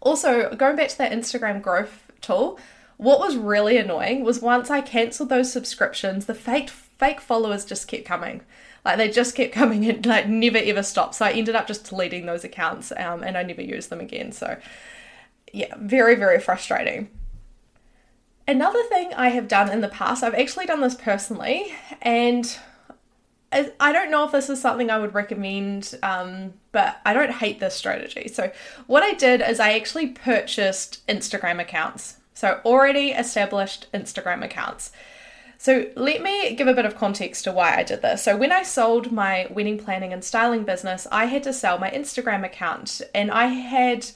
Also, 0.02 0.55
going 0.55 0.76
back 0.76 0.88
to 0.88 0.99
that 0.99 1.12
Instagram 1.12 1.61
growth 1.61 2.11
tool, 2.23 2.59
what 2.97 3.21
was 3.21 3.37
really 3.37 3.76
annoying 3.76 4.25
was 4.25 4.40
once 4.40 4.71
I 4.71 4.81
cancelled 4.81 5.29
those 5.29 5.52
subscriptions, 5.52 6.26
the 6.26 6.35
fake 6.35 6.71
fake 6.71 7.21
followers 7.21 7.64
just 7.64 7.88
kept 7.88 8.05
coming. 8.05 8.43
Like 8.85 8.97
they 8.97 9.11
just 9.11 9.35
kept 9.35 9.53
coming 9.53 9.85
in, 9.85 10.03
like 10.03 10.29
never 10.29 10.59
ever 10.59 10.83
stopped. 10.83 11.17
So 11.17 11.27
I 11.27 11.33
ended 11.33 11.55
up 11.55 11.67
just 11.67 11.89
deleting 11.89 12.27
those 12.27 12.45
accounts 12.45 12.93
um, 12.97 13.23
and 13.23 13.37
I 13.37 13.43
never 13.43 13.63
used 13.63 13.91
them 13.91 14.01
again. 14.01 14.33
So 14.33 14.57
yeah, 15.53 15.75
very, 15.79 16.15
very 16.15 16.41
frustrating. 16.41 17.11
Another 18.47 18.83
thing 18.85 19.13
I 19.15 19.29
have 19.29 19.49
done 19.49 19.71
in 19.71 19.81
the 19.81 19.89
past, 19.89 20.25
I've 20.25 20.35
actually 20.35 20.67
done 20.67 20.81
this 20.81 20.95
personally, 20.95 21.73
and 22.03 22.59
I 23.53 23.93
don't 23.93 24.11
know 24.11 24.25
if 24.25 24.33
this 24.33 24.49
is 24.49 24.61
something 24.61 24.91
I 24.91 24.99
would 24.99 25.15
recommend, 25.15 25.99
um, 26.03 26.55
but 26.71 27.01
I 27.05 27.13
don't 27.13 27.33
hate 27.33 27.59
this 27.59 27.75
strategy. 27.75 28.29
So, 28.29 28.53
what 28.87 29.03
I 29.03 29.15
did 29.15 29.41
is 29.41 29.59
I 29.59 29.73
actually 29.73 30.09
purchased 30.09 31.05
Instagram 31.09 31.61
accounts. 31.61 32.19
So, 32.33 32.61
already 32.65 33.11
established 33.11 33.87
Instagram 33.93 34.45
accounts. 34.45 34.93
So, 35.62 35.90
let 35.95 36.23
me 36.23 36.55
give 36.55 36.69
a 36.69 36.73
bit 36.73 36.87
of 36.87 36.97
context 36.97 37.45
to 37.45 37.52
why 37.52 37.76
I 37.76 37.83
did 37.83 38.00
this. 38.00 38.23
So, 38.23 38.35
when 38.35 38.50
I 38.50 38.62
sold 38.62 39.12
my 39.12 39.47
wedding 39.50 39.76
planning 39.76 40.11
and 40.11 40.25
styling 40.25 40.64
business, 40.64 41.07
I 41.12 41.26
had 41.26 41.43
to 41.43 41.52
sell 41.52 41.76
my 41.76 41.90
Instagram 41.90 42.47
account, 42.47 43.02
and 43.14 43.31
I 43.31 43.49
had, 43.49 44.07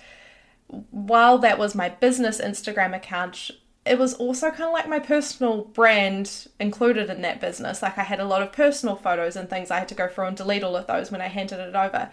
while 0.68 1.36
that 1.36 1.58
was 1.58 1.74
my 1.74 1.90
business 1.90 2.40
Instagram 2.40 2.96
account, 2.96 3.50
it 3.84 3.98
was 3.98 4.14
also 4.14 4.48
kind 4.48 4.62
of 4.62 4.72
like 4.72 4.88
my 4.88 4.98
personal 4.98 5.64
brand 5.64 6.48
included 6.58 7.10
in 7.10 7.20
that 7.20 7.42
business. 7.42 7.82
Like 7.82 7.98
I 7.98 8.04
had 8.04 8.20
a 8.20 8.24
lot 8.24 8.40
of 8.40 8.50
personal 8.50 8.96
photos 8.96 9.36
and 9.36 9.50
things 9.50 9.70
I 9.70 9.80
had 9.80 9.88
to 9.88 9.94
go 9.94 10.08
through 10.08 10.28
and 10.28 10.36
delete 10.38 10.64
all 10.64 10.76
of 10.76 10.86
those 10.86 11.12
when 11.12 11.20
I 11.20 11.28
handed 11.28 11.60
it 11.60 11.74
over. 11.74 12.10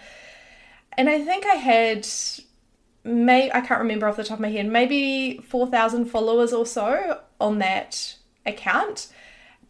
And 0.98 1.10
I 1.10 1.24
think 1.24 1.46
I 1.46 1.56
had 1.56 2.06
may 3.06 3.50
I 3.50 3.62
can't 3.62 3.80
remember 3.80 4.10
off 4.10 4.18
the 4.18 4.26
top 4.26 4.40
of 4.40 4.42
my 4.42 4.52
head, 4.52 4.68
maybe 4.68 5.38
4,000 5.48 6.08
followers 6.08 6.52
or 6.52 6.66
so 6.66 7.22
on 7.40 7.60
that 7.60 8.16
account. 8.46 9.08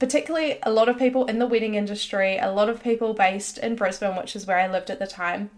Particularly 0.01 0.57
a 0.63 0.71
lot 0.71 0.89
of 0.89 0.97
people 0.97 1.27
in 1.27 1.37
the 1.37 1.45
wedding 1.45 1.75
industry, 1.75 2.39
a 2.39 2.49
lot 2.49 2.69
of 2.69 2.81
people 2.81 3.13
based 3.13 3.59
in 3.59 3.75
Brisbane, 3.75 4.15
which 4.15 4.35
is 4.35 4.47
where 4.47 4.57
I 4.57 4.65
lived 4.65 4.89
at 4.89 4.97
the 4.97 5.05
time. 5.05 5.51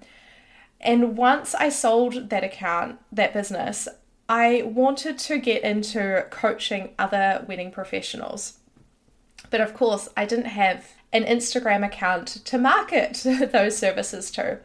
And 0.81 1.15
once 1.15 1.55
I 1.55 1.69
sold 1.69 2.29
that 2.29 2.43
account, 2.43 2.99
that 3.09 3.33
business, 3.33 3.87
I 4.27 4.63
wanted 4.63 5.17
to 5.17 5.37
get 5.37 5.63
into 5.63 6.25
coaching 6.29 6.89
other 6.99 7.45
wedding 7.47 7.71
professionals. 7.71 8.57
But 9.49 9.61
of 9.61 9.73
course, 9.73 10.09
I 10.17 10.25
didn't 10.25 10.47
have 10.47 10.89
an 11.13 11.23
Instagram 11.23 11.85
account 11.85 12.27
to 12.27 12.57
market 12.57 13.21
those 13.53 13.77
services 13.77 14.29
to. 14.31 14.59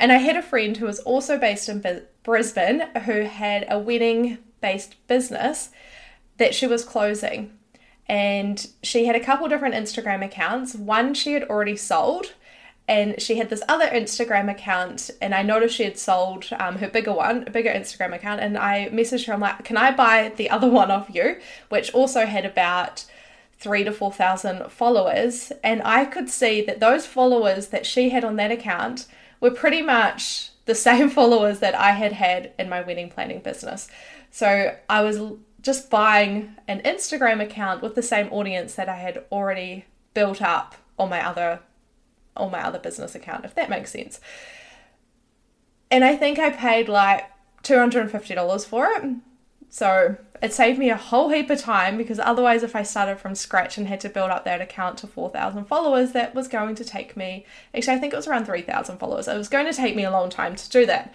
And 0.00 0.10
I 0.10 0.16
had 0.16 0.36
a 0.36 0.42
friend 0.42 0.76
who 0.76 0.86
was 0.86 0.98
also 0.98 1.38
based 1.38 1.68
in 1.68 1.80
Brisbane 2.24 2.88
who 3.04 3.20
had 3.20 3.66
a 3.70 3.78
wedding 3.78 4.38
based 4.60 4.96
business 5.06 5.70
that 6.38 6.56
she 6.56 6.66
was 6.66 6.84
closing. 6.84 7.56
And 8.12 8.68
she 8.82 9.06
had 9.06 9.16
a 9.16 9.20
couple 9.20 9.48
different 9.48 9.74
Instagram 9.74 10.22
accounts. 10.22 10.74
One 10.74 11.14
she 11.14 11.32
had 11.32 11.44
already 11.44 11.76
sold, 11.76 12.34
and 12.86 13.18
she 13.18 13.38
had 13.38 13.48
this 13.48 13.62
other 13.70 13.86
Instagram 13.86 14.50
account, 14.50 15.08
and 15.22 15.34
I 15.34 15.42
noticed 15.42 15.76
she 15.76 15.84
had 15.84 15.96
sold 15.96 16.44
um, 16.60 16.76
her 16.76 16.88
bigger 16.88 17.14
one, 17.14 17.44
a 17.46 17.50
bigger 17.50 17.70
Instagram 17.70 18.14
account, 18.14 18.42
and 18.42 18.58
I 18.58 18.90
messaged 18.92 19.24
her. 19.28 19.32
I'm 19.32 19.40
like, 19.40 19.64
"Can 19.64 19.78
I 19.78 19.92
buy 19.92 20.30
the 20.36 20.50
other 20.50 20.68
one 20.68 20.90
off 20.90 21.08
you?" 21.10 21.38
Which 21.70 21.94
also 21.94 22.26
had 22.26 22.44
about 22.44 23.06
three 23.58 23.82
to 23.82 23.92
four 23.92 24.12
thousand 24.12 24.70
followers, 24.70 25.50
and 25.64 25.80
I 25.82 26.04
could 26.04 26.28
see 26.28 26.60
that 26.66 26.80
those 26.80 27.06
followers 27.06 27.68
that 27.68 27.86
she 27.86 28.10
had 28.10 28.24
on 28.24 28.36
that 28.36 28.50
account 28.50 29.06
were 29.40 29.52
pretty 29.52 29.80
much 29.80 30.50
the 30.66 30.74
same 30.88 31.08
followers 31.08 31.60
that 31.60 31.74
I 31.74 31.92
had 31.92 32.12
had 32.12 32.52
in 32.58 32.68
my 32.68 32.82
wedding 32.82 33.08
planning 33.08 33.40
business. 33.40 33.88
So 34.30 34.76
I 34.90 35.02
was 35.02 35.18
just 35.62 35.88
buying 35.90 36.56
an 36.68 36.80
Instagram 36.80 37.40
account 37.42 37.82
with 37.82 37.94
the 37.94 38.02
same 38.02 38.28
audience 38.32 38.74
that 38.74 38.88
I 38.88 38.96
had 38.96 39.24
already 39.32 39.86
built 40.14 40.42
up 40.42 40.74
on 40.98 41.08
my 41.08 41.24
other 41.24 41.60
on 42.36 42.50
my 42.50 42.64
other 42.64 42.78
business 42.78 43.14
account, 43.14 43.44
if 43.44 43.54
that 43.54 43.68
makes 43.68 43.92
sense. 43.92 44.18
And 45.90 46.04
I 46.04 46.16
think 46.16 46.38
I 46.38 46.50
paid 46.50 46.88
like 46.88 47.30
$250 47.62 48.66
for 48.66 48.86
it. 48.86 49.16
So 49.68 50.16
it 50.42 50.52
saved 50.52 50.78
me 50.78 50.90
a 50.90 50.96
whole 50.96 51.30
heap 51.30 51.48
of 51.50 51.60
time 51.60 51.96
because 51.96 52.18
otherwise, 52.18 52.62
if 52.62 52.74
I 52.74 52.82
started 52.82 53.18
from 53.18 53.34
scratch 53.34 53.78
and 53.78 53.86
had 53.86 54.00
to 54.00 54.08
build 54.08 54.30
up 54.30 54.44
that 54.44 54.60
account 54.60 54.98
to 54.98 55.06
4,000 55.06 55.64
followers, 55.66 56.12
that 56.12 56.34
was 56.34 56.48
going 56.48 56.74
to 56.74 56.84
take 56.84 57.16
me, 57.16 57.46
actually, 57.74 57.96
I 57.96 57.98
think 57.98 58.12
it 58.12 58.16
was 58.16 58.26
around 58.26 58.46
3,000 58.46 58.98
followers. 58.98 59.28
It 59.28 59.36
was 59.36 59.48
going 59.48 59.66
to 59.66 59.72
take 59.72 59.94
me 59.94 60.04
a 60.04 60.10
long 60.10 60.30
time 60.30 60.56
to 60.56 60.68
do 60.68 60.84
that. 60.86 61.14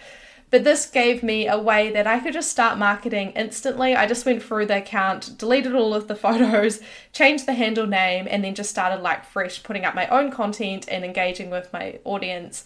But 0.50 0.64
this 0.64 0.86
gave 0.86 1.22
me 1.22 1.46
a 1.46 1.58
way 1.58 1.90
that 1.92 2.06
I 2.06 2.20
could 2.20 2.32
just 2.32 2.50
start 2.50 2.78
marketing 2.78 3.32
instantly. 3.32 3.94
I 3.94 4.06
just 4.06 4.24
went 4.24 4.42
through 4.42 4.66
the 4.66 4.78
account, 4.78 5.36
deleted 5.36 5.74
all 5.74 5.94
of 5.94 6.08
the 6.08 6.14
photos, 6.24 6.80
changed 7.12 7.46
the 7.46 7.54
handle 7.54 7.86
name, 7.86 8.26
and 8.30 8.42
then 8.42 8.54
just 8.54 8.70
started 8.70 9.02
like 9.02 9.24
fresh, 9.24 9.62
putting 9.62 9.84
up 9.84 9.94
my 9.94 10.06
own 10.08 10.30
content 10.30 10.86
and 10.88 11.04
engaging 11.04 11.50
with 11.50 11.72
my 11.72 11.98
audience. 12.04 12.64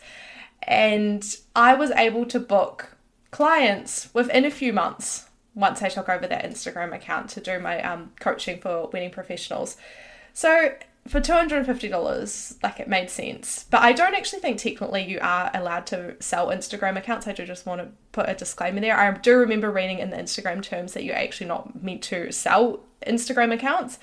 And 0.63 1.25
I 1.57 1.75
was 1.75 1.91
able 1.93 2.25
to 2.27 2.39
book 2.39 2.97
clients 3.33 4.11
within 4.15 4.45
a 4.45 4.51
few 4.51 4.73
months 4.73 5.29
once 5.55 5.83
I 5.83 5.89
took 5.89 6.09
over 6.09 6.27
that 6.27 6.45
Instagram 6.45 6.95
account 6.95 7.31
to 7.31 7.41
do 7.41 7.59
my 7.59 7.83
um, 7.83 8.13
coaching 8.21 8.61
for 8.61 8.89
wedding 8.93 9.11
professionals. 9.11 9.77
So 10.33 10.75
for 11.09 11.21
$250, 11.21 12.63
like 12.63 12.79
it 12.79 12.89
made 12.89 13.11
sense. 13.11 13.67
But 13.71 13.83
I 13.83 13.93
don't 13.93 14.15
actually 14.15 14.41
think 14.41 14.59
technically 14.59 15.03
you 15.03 15.19
are 15.21 15.51
allowed 15.53 15.87
to 15.89 16.17
sell 16.21 16.49
Instagram 16.49 16.97
accounts. 16.97 17.27
I 17.27 17.33
do 17.33 17.45
just 17.45 17.67
want 17.67 17.81
to 17.81 17.89
put 18.13 18.29
a 18.29 18.35
disclaimer 18.35 18.81
there. 18.81 18.97
I 18.97 19.11
do 19.11 19.37
remember 19.37 19.71
reading 19.71 19.99
in 19.99 20.11
the 20.11 20.17
Instagram 20.17 20.63
terms 20.63 20.93
that 20.93 21.03
you're 21.03 21.17
actually 21.17 21.49
not 21.49 21.83
meant 21.83 22.03
to 22.05 22.31
sell 22.31 22.85
Instagram 23.07 23.53
accounts. 23.53 23.99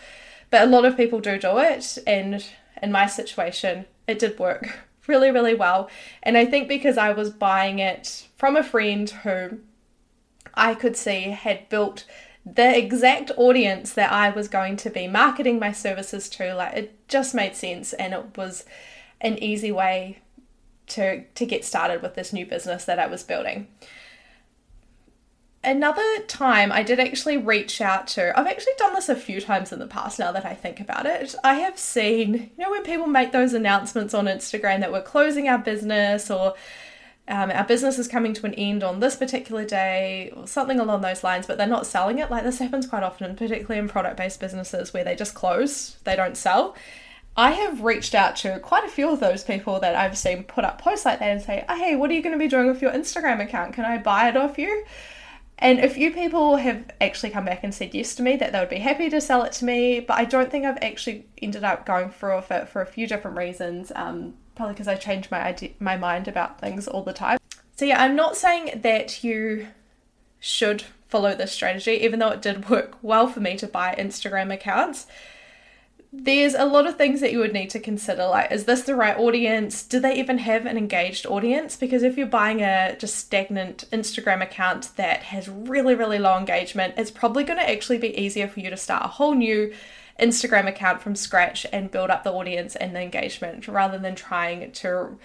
But 0.50 0.64
a 0.64 0.72
lot 0.72 0.86
of 0.86 0.98
people 0.98 1.20
do 1.20 1.40
do 1.40 1.58
it. 1.60 1.98
And 2.06 2.46
in 2.82 2.92
my 2.92 3.06
situation, 3.06 3.86
it 4.08 4.20
did 4.20 4.38
work 4.38 4.80
really, 5.08 5.32
really 5.32 5.54
well. 5.54 5.90
And 6.22 6.38
I 6.38 6.46
think 6.46 6.68
because 6.68 6.98
I 6.98 7.12
was 7.12 7.30
buying 7.30 7.80
it 7.80 8.28
from 8.36 8.58
a 8.58 8.64
friend 8.64 9.10
who 9.10 9.60
I 10.54 10.76
could 10.76 10.98
see 10.98 11.30
had 11.30 11.70
built 11.70 12.06
the 12.56 12.78
exact 12.78 13.32
audience 13.38 13.94
that 13.94 14.12
I 14.12 14.30
was 14.30 14.48
going 14.48 14.78
to 14.78 14.90
be 14.90 15.08
marketing 15.08 15.60
my 15.60 15.72
services 15.72 16.30
to. 16.30 16.54
Like 16.56 16.76
it 16.76 17.08
just 17.08 17.36
made 17.36 17.56
sense 17.56 17.94
and 17.94 18.14
it 18.14 18.38
was 18.38 18.66
an 19.22 19.38
easy 19.40 19.72
way 19.72 20.20
to 20.88 21.24
to 21.24 21.46
get 21.46 21.66
started 21.66 22.02
with 22.02 22.16
this 22.16 22.34
new 22.34 22.46
business 22.46 22.86
that 22.86 23.00
I 23.00 23.08
was 23.08 23.24
building. 23.24 23.68
Another 25.62 26.22
time 26.28 26.72
I 26.72 26.84
did 26.84 27.02
actually 27.02 27.36
reach 27.36 27.82
out 27.82 28.08
to 28.10 28.38
I've 28.40 28.48
actually 28.48 28.74
done 28.78 28.94
this 28.94 29.10
a 29.10 29.16
few 29.16 29.42
times 29.42 29.74
in 29.74 29.80
the 29.80 29.88
past 29.88 30.18
now 30.18 30.32
that 30.32 30.46
I 30.46 30.54
think 30.54 30.80
about 30.80 31.06
it. 31.06 31.36
I 31.44 31.56
have 31.56 31.78
seen, 31.78 32.52
you 32.58 32.64
know, 32.64 32.72
when 32.72 32.84
people 32.84 33.08
make 33.08 33.32
those 33.32 33.54
announcements 33.54 34.14
on 34.14 34.26
Instagram 34.26 34.80
that 34.80 34.92
we're 34.92 35.02
closing 35.02 35.50
our 35.50 35.58
business 35.58 36.32
or 36.32 36.56
um, 37.30 37.52
our 37.52 37.64
business 37.64 38.00
is 38.00 38.08
coming 38.08 38.34
to 38.34 38.46
an 38.46 38.56
end 38.56 38.84
on 38.84 39.00
this 39.00 39.16
particular 39.16 39.64
day, 39.64 40.34
or 40.36 40.48
something 40.48 40.80
along 40.80 41.02
those 41.02 41.24
lines, 41.24 41.46
but 41.46 41.58
they're 41.58 41.68
not 41.68 41.86
selling 41.86 42.18
it. 42.18 42.32
Like 42.32 42.44
this 42.44 42.58
happens 42.58 42.88
quite 42.88 43.04
often, 43.04 43.36
particularly 43.36 43.80
in 43.80 43.88
product 43.88 44.18
based 44.18 44.40
businesses 44.40 44.94
where 44.94 45.04
they 45.04 45.16
just 45.16 45.36
close, 45.36 45.98
they 46.04 46.16
don't 46.16 46.36
sell. 46.36 46.76
I 47.38 47.52
have 47.52 47.84
reached 47.84 48.16
out 48.16 48.36
to 48.38 48.60
quite 48.60 48.84
a 48.84 48.90
few 48.90 49.10
of 49.10 49.20
those 49.20 49.44
people 49.44 49.80
that 49.80 49.96
I've 49.96 50.18
seen 50.18 50.44
put 50.44 50.66
up 50.66 50.82
posts 50.82 51.06
like 51.06 51.20
that 51.20 51.30
and 51.30 51.42
say, 51.42 51.64
oh, 51.70 51.78
hey, 51.78 51.96
what 51.96 52.10
are 52.10 52.14
you 52.14 52.22
going 52.22 52.38
to 52.38 52.44
be 52.44 52.50
doing 52.50 52.68
with 52.68 52.82
your 52.82 52.92
Instagram 52.92 53.42
account? 53.42 53.74
Can 53.74 53.86
I 53.86 53.98
buy 53.98 54.28
it 54.28 54.36
off 54.36 54.58
you? 54.58 54.84
And 55.60 55.80
a 55.80 55.90
few 55.90 56.12
people 56.12 56.56
have 56.56 56.90
actually 57.00 57.30
come 57.30 57.46
back 57.46 57.64
and 57.64 57.74
said 57.74 57.94
yes 57.94 58.16
to 58.16 58.24
me 58.24 58.38
that 58.38 58.52
they 58.52 58.60
would 58.60 58.70
be 58.70 58.80
happy 58.80 59.10
to 59.10 59.22
sell 59.22 59.44
it 59.44 59.52
to 59.54 59.66
me, 59.66 60.00
but 60.00 60.18
I 60.18 60.26
don't 60.26 60.50
think 60.50 60.66
I've 60.66 60.82
actually 60.82 61.28
ended 61.42 61.64
up 61.64 61.86
going 61.86 62.10
through 62.10 62.38
with 62.38 62.52
it 62.52 62.70
for 62.70 62.82
a 62.82 62.86
few 62.86 63.08
different 63.08 63.38
reasons. 63.38 63.92
Um, 63.96 64.34
probably 64.60 64.74
because 64.74 64.90
I 64.90 64.96
change 64.96 65.32
my 65.32 65.42
idea, 65.42 65.70
my 65.80 65.96
mind 65.96 66.28
about 66.28 66.60
things 66.60 66.86
all 66.86 67.02
the 67.02 67.14
time. 67.14 67.40
So 67.78 67.86
yeah, 67.86 68.04
I'm 68.04 68.14
not 68.14 68.36
saying 68.36 68.82
that 68.82 69.24
you 69.24 69.68
should 70.42 70.82
follow 71.08 71.34
this 71.34 71.54
strategy, 71.54 71.94
even 71.94 72.20
though 72.20 72.32
it 72.32 72.42
did 72.42 72.70
work 72.70 72.98
well 73.02 73.28
for 73.28 73.40
me 73.40 73.56
to 73.56 73.68
buy 73.68 73.96
Instagram 73.98 74.54
accounts. 74.54 75.08
There's 76.12 76.56
a 76.56 76.66
lot 76.66 76.88
of 76.88 76.98
things 76.98 77.22
that 77.22 77.32
you 77.32 77.40
would 77.40 77.54
need 77.54 77.70
to 77.70 77.80
consider 77.80 78.26
like 78.26 78.52
is 78.52 78.66
this 78.66 78.82
the 78.82 78.96
right 78.96 79.16
audience? 79.16 79.82
Do 79.82 79.98
they 79.98 80.20
even 80.20 80.40
have 80.40 80.66
an 80.66 80.78
engaged 80.78 81.26
audience? 81.26 81.78
Because 81.78 82.04
if 82.04 82.18
you're 82.18 82.28
buying 82.28 82.62
a 82.62 82.98
just 83.00 83.16
stagnant 83.16 83.86
Instagram 83.94 84.44
account 84.44 84.90
that 84.98 85.22
has 85.22 85.48
really 85.48 85.96
really 85.96 86.20
low 86.20 86.38
engagement, 86.38 86.96
it's 86.98 87.12
probably 87.12 87.46
going 87.46 87.60
to 87.60 87.70
actually 87.70 88.00
be 88.00 88.20
easier 88.20 88.50
for 88.50 88.60
you 88.60 88.70
to 88.70 88.76
start 88.76 89.06
a 89.06 89.08
whole 89.08 89.36
new 89.36 89.74
Instagram 90.20 90.68
account 90.68 91.02
from 91.02 91.16
scratch 91.16 91.66
and 91.72 91.92
build 91.92 92.10
up 92.10 92.24
the 92.24 92.32
audience 92.32 92.76
and 92.76 92.96
the 92.96 93.02
engagement 93.02 93.68
rather 93.68 93.98
than 93.98 94.16
trying 94.16 94.72
to 94.74 95.18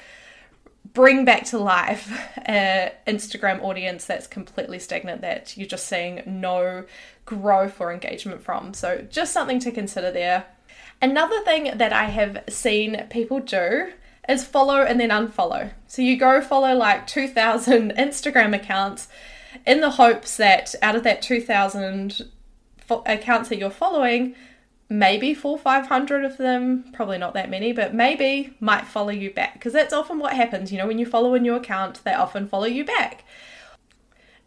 bring 0.92 1.24
back 1.24 1.44
to 1.46 1.58
life 1.58 2.12
an 2.46 2.92
Instagram 3.06 3.62
audience 3.62 4.04
that's 4.04 4.26
completely 4.26 4.78
stagnant 4.78 5.20
that 5.22 5.56
you're 5.56 5.68
just 5.68 5.86
seeing 5.86 6.22
no 6.26 6.84
growth 7.24 7.80
or 7.80 7.92
engagement 7.92 8.42
from. 8.42 8.74
So, 8.74 9.06
just 9.10 9.32
something 9.32 9.58
to 9.60 9.70
consider 9.70 10.10
there. 10.10 10.46
Another 11.00 11.40
thing 11.42 11.76
that 11.76 11.92
I 11.92 12.04
have 12.04 12.44
seen 12.48 13.06
people 13.10 13.40
do 13.40 13.92
is 14.28 14.44
follow 14.44 14.80
and 14.82 15.00
then 15.00 15.10
unfollow. 15.10 15.72
So, 15.86 16.02
you 16.02 16.16
go 16.16 16.40
follow 16.40 16.74
like 16.74 17.06
2,000 17.06 17.92
Instagram 17.98 18.54
accounts 18.54 19.08
in 19.66 19.80
the 19.80 19.90
hopes 19.90 20.36
that 20.36 20.74
out 20.82 20.96
of 20.96 21.02
that 21.04 21.22
2,000 21.22 22.28
accounts 23.06 23.48
that 23.48 23.58
you're 23.58 23.70
following, 23.70 24.34
maybe 24.88 25.34
four, 25.34 25.58
five 25.58 25.86
hundred 25.86 26.24
of 26.24 26.36
them, 26.36 26.84
probably 26.92 27.18
not 27.18 27.34
that 27.34 27.50
many, 27.50 27.72
but 27.72 27.94
maybe 27.94 28.54
might 28.60 28.86
follow 28.86 29.10
you 29.10 29.30
back 29.32 29.54
because 29.54 29.72
that's 29.72 29.92
often 29.92 30.18
what 30.18 30.34
happens. 30.34 30.72
You 30.72 30.78
know, 30.78 30.86
when 30.86 30.98
you 30.98 31.06
follow 31.06 31.34
a 31.34 31.38
new 31.38 31.54
account, 31.54 32.02
they 32.04 32.14
often 32.14 32.48
follow 32.48 32.66
you 32.66 32.84
back. 32.84 33.24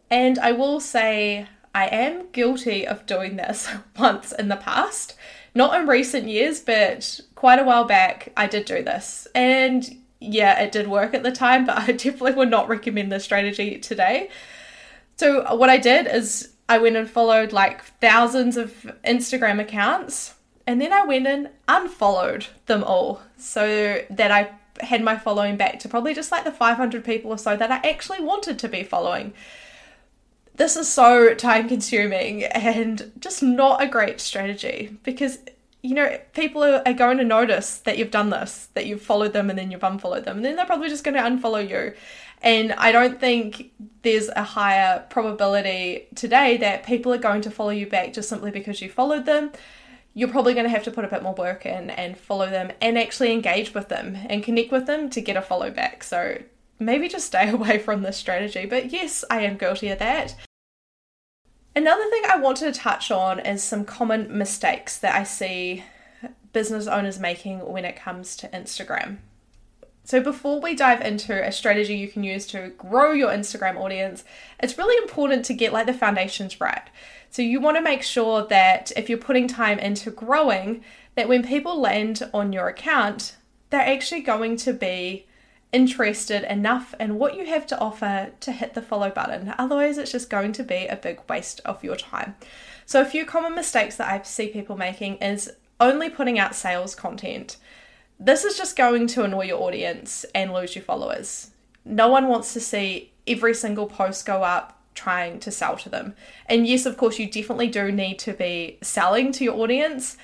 And 0.10 0.39
I 0.39 0.51
will 0.53 0.79
say, 0.79 1.48
I 1.75 1.88
am 1.88 2.27
guilty 2.32 2.88
of 2.88 3.06
doing 3.06 3.36
this 3.36 3.70
once 4.00 4.32
in 4.32 4.48
the 4.48 4.56
past. 4.56 5.15
Not 5.53 5.79
in 5.79 5.88
recent 5.88 6.27
years, 6.27 6.60
but 6.60 7.20
quite 7.36 7.60
a 7.60 7.63
while 7.63 7.86
back, 7.86 8.32
I 8.38 8.48
did 8.48 8.65
do 8.65 8.84
this. 8.84 9.27
And 9.34 9.98
yeah, 10.20 10.60
it 10.60 10.72
did 10.72 10.88
work 10.88 11.13
at 11.13 11.24
the 11.24 11.32
time, 11.32 11.65
but 11.65 11.77
I 11.89 11.91
definitely 11.91 12.34
would 12.34 12.50
not 12.50 12.70
recommend 12.70 13.12
this 13.12 13.24
strategy 13.24 13.79
today. 13.79 14.29
So, 15.17 15.56
what 15.56 15.70
I 15.70 15.77
did 15.77 16.08
is 16.08 16.50
I 16.69 16.77
went 16.77 16.95
and 16.97 17.09
followed 17.09 17.53
like 17.53 17.83
thousands 18.01 18.57
of 18.57 18.91
Instagram 19.05 19.59
accounts 19.62 20.36
and 20.67 20.81
then 20.81 20.91
I 20.91 21.05
went 21.05 21.25
and 21.25 21.50
unfollowed 21.69 22.47
them 22.65 22.83
all 22.83 23.21
so 23.38 24.03
that 24.09 24.31
I 24.31 24.51
had 24.81 25.01
my 25.01 25.17
following 25.17 25.55
back 25.55 25.79
to 25.79 25.89
probably 25.89 26.13
just 26.13 26.31
like 26.31 26.43
the 26.43 26.51
500 26.51 27.03
people 27.05 27.31
or 27.31 27.38
so 27.38 27.55
that 27.55 27.71
I 27.71 27.89
actually 27.89 28.21
wanted 28.21 28.59
to 28.59 28.67
be 28.67 28.83
following. 28.83 29.33
This 30.55 30.75
is 30.75 30.91
so 30.91 31.33
time 31.33 31.69
consuming 31.69 32.43
and 32.43 33.12
just 33.19 33.41
not 33.41 33.81
a 33.81 33.88
great 33.88 34.19
strategy 34.19 34.97
because 35.03 35.39
you 35.83 35.93
know, 35.93 36.19
people 36.33 36.63
are, 36.63 36.93
going 36.93 37.17
to 37.17 37.24
notice 37.24 37.77
that 37.79 37.97
you've 37.97 38.12
done 38.12 38.29
this, 38.29 38.67
that 38.74 38.88
you've 38.88 39.01
followed 39.01 39.31
them 39.31 39.50
and 39.50 39.57
then 39.57 39.71
you've 39.71 39.83
unfollowed 39.83 40.25
them, 40.25 40.38
and 40.38 40.45
then 40.45 40.55
they're 40.55 40.65
probably 40.65 40.89
just 40.89 41.03
going 41.03 41.15
to 41.15 41.21
unfollow 41.21 41.67
you. 41.67 41.93
And 42.41 42.74
I 42.74 42.91
don't 42.91 43.20
think 43.20 43.72
there's 44.03 44.29
a 44.29 44.44
higher 44.44 45.06
probability 45.10 46.08
today 46.15 46.58
that 46.58 46.86
people 46.86 47.13
are 47.13 47.17
going 47.17 47.41
to 47.41 47.51
follow 47.51 47.72
you 47.72 47.88
back 47.88 48.13
just 48.13 48.29
simply 48.29 48.51
because 48.51 48.82
you 48.82 48.89
followed 48.89 49.25
them. 49.25 49.51
You're 50.13 50.29
probably 50.29 50.53
going 50.53 50.65
to 50.65 50.70
have 50.70 50.84
to 50.84 50.91
put 50.91 51.06
a 51.06 51.10
bit 51.10 51.24
more 51.24 51.34
work 51.34 51.65
in 51.65 51.89
and 51.89 52.17
follow 52.17 52.50
them 52.50 52.72
and 52.82 52.98
actually 52.98 53.32
engage 53.32 53.74
with 53.74 53.89
them 53.89 54.17
and 54.29 54.44
connect 54.44 54.72
with 54.72 54.86
them 54.86 55.10
to 55.12 55.22
get 55.22 55.38
a 55.38 55.41
follow 55.41 55.70
back. 55.72 56.03
So 56.03 56.38
maybe 56.79 57.08
just 57.08 57.27
stay 57.27 57.50
away 57.51 57.79
from 57.79 58.01
this 58.01 58.17
strategy. 58.17 58.65
But 58.65 58.91
yes, 58.91 59.24
I 59.29 59.41
am 59.41 59.58
guilty 59.58 59.89
of 59.89 60.00
that. 60.00 60.36
Another 61.75 62.10
thing 62.10 62.24
I 62.27 62.39
wanted 62.39 62.74
to 62.74 62.79
touch 62.79 63.12
on 63.12 63.39
is 63.39 63.62
some 63.62 63.86
common 63.86 64.36
mistakes 64.36 64.98
that 64.98 65.13
I 65.13 65.24
see 65.24 65.84
business 66.51 66.88
owners 66.88 67.20
making 67.20 67.60
when 67.72 67.86
it 67.86 67.96
comes 67.96 68.36
to 68.38 68.48
Instagram. 68.48 69.17
So, 70.07 70.21
before 70.21 70.61
we 70.61 70.73
dive 70.73 71.01
into 71.01 71.45
a 71.45 71.51
strategy 71.51 71.95
you 71.95 72.07
can 72.07 72.23
use 72.23 72.47
to 72.47 72.69
grow 72.77 73.11
your 73.11 73.29
Instagram 73.29 73.75
audience, 73.75 74.23
it's 74.57 74.77
really 74.77 74.95
important 75.03 75.43
to 75.43 75.53
get 75.53 75.73
like 75.73 75.85
the 75.85 75.93
foundations 75.93 76.61
right. 76.61 76.83
So, 77.29 77.41
you 77.41 77.59
want 77.59 77.75
to 77.75 77.83
make 77.83 78.03
sure 78.03 78.47
that 78.47 78.89
if 78.95 79.09
you're 79.09 79.17
putting 79.17 79.49
time 79.49 79.79
into 79.79 80.09
growing, 80.09 80.81
that 81.15 81.27
when 81.27 81.43
people 81.43 81.81
land 81.81 82.21
on 82.33 82.53
your 82.53 82.69
account, 82.69 83.35
they're 83.69 83.81
actually 83.81 84.21
going 84.21 84.55
to 84.55 84.71
be 84.71 85.25
interested 85.73 86.49
enough 86.49 86.93
in 87.01 87.19
what 87.19 87.35
you 87.35 87.45
have 87.47 87.67
to 87.67 87.77
offer 87.77 88.31
to 88.39 88.51
hit 88.53 88.75
the 88.75 88.81
follow 88.81 89.09
button. 89.09 89.53
Otherwise, 89.57 89.97
it's 89.97 90.13
just 90.13 90.29
going 90.29 90.53
to 90.53 90.63
be 90.63 90.87
a 90.87 90.95
big 90.95 91.19
waste 91.27 91.59
of 91.65 91.83
your 91.83 91.97
time. 91.97 92.33
So, 92.85 93.01
a 93.01 93.05
few 93.05 93.25
common 93.25 93.55
mistakes 93.55 93.97
that 93.97 94.09
I 94.09 94.23
see 94.23 94.47
people 94.47 94.77
making 94.77 95.17
is 95.17 95.51
only 95.81 96.09
putting 96.09 96.39
out 96.39 96.55
sales 96.55 96.95
content. 96.95 97.57
This 98.19 98.43
is 98.43 98.57
just 98.57 98.75
going 98.75 99.07
to 99.07 99.24
annoy 99.24 99.45
your 99.45 99.62
audience 99.62 100.25
and 100.33 100.53
lose 100.53 100.75
your 100.75 100.83
followers. 100.83 101.51
No 101.86 102.07
one 102.07 102.27
wants 102.27 102.53
to 102.53 102.59
see 102.59 103.12
every 103.25 103.53
single 103.53 103.88
post 103.88 104.25
go 104.25 104.43
up 104.43 104.81
trying 104.95 105.39
to 105.41 105.51
sell 105.51 105.77
to 105.77 105.89
them. 105.89 106.15
And 106.47 106.67
yes, 106.67 106.86
of 106.86 106.97
course, 106.97 107.19
you 107.19 107.29
definitely 107.29 107.67
do 107.67 107.91
need 107.91 108.17
to 108.19 108.33
be 108.33 108.79
selling 108.81 109.31
to 109.33 109.43
your 109.43 109.55
audience 109.55 110.17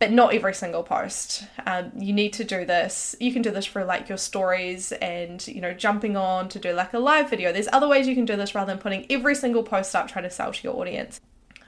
but 0.00 0.10
not 0.10 0.32
every 0.32 0.54
single 0.54 0.82
post. 0.82 1.44
Um, 1.66 1.92
you 1.94 2.14
need 2.14 2.32
to 2.32 2.44
do 2.44 2.64
this. 2.64 3.14
You 3.20 3.34
can 3.34 3.42
do 3.42 3.50
this 3.50 3.66
for 3.66 3.84
like 3.84 4.08
your 4.08 4.16
stories 4.16 4.92
and 4.92 5.46
you 5.46 5.60
know 5.60 5.74
jumping 5.74 6.16
on 6.16 6.48
to 6.48 6.58
do 6.58 6.72
like 6.72 6.94
a 6.94 6.98
live 6.98 7.28
video. 7.28 7.52
There's 7.52 7.68
other 7.70 7.86
ways 7.86 8.08
you 8.08 8.14
can 8.14 8.24
do 8.24 8.34
this 8.34 8.54
rather 8.54 8.72
than 8.72 8.80
putting 8.80 9.04
every 9.10 9.34
single 9.34 9.62
post 9.62 9.94
up 9.94 10.08
trying 10.08 10.24
to 10.24 10.30
sell 10.30 10.52
to 10.52 10.64
your 10.64 10.74
audience. 10.80 11.20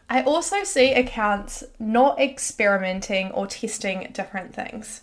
I 0.09 0.23
also 0.23 0.65
see 0.65 0.93
accounts 0.93 1.63
not 1.79 2.19
experimenting 2.19 3.31
or 3.33 3.47
testing 3.47 4.09
different 4.13 4.55
things. 4.55 5.03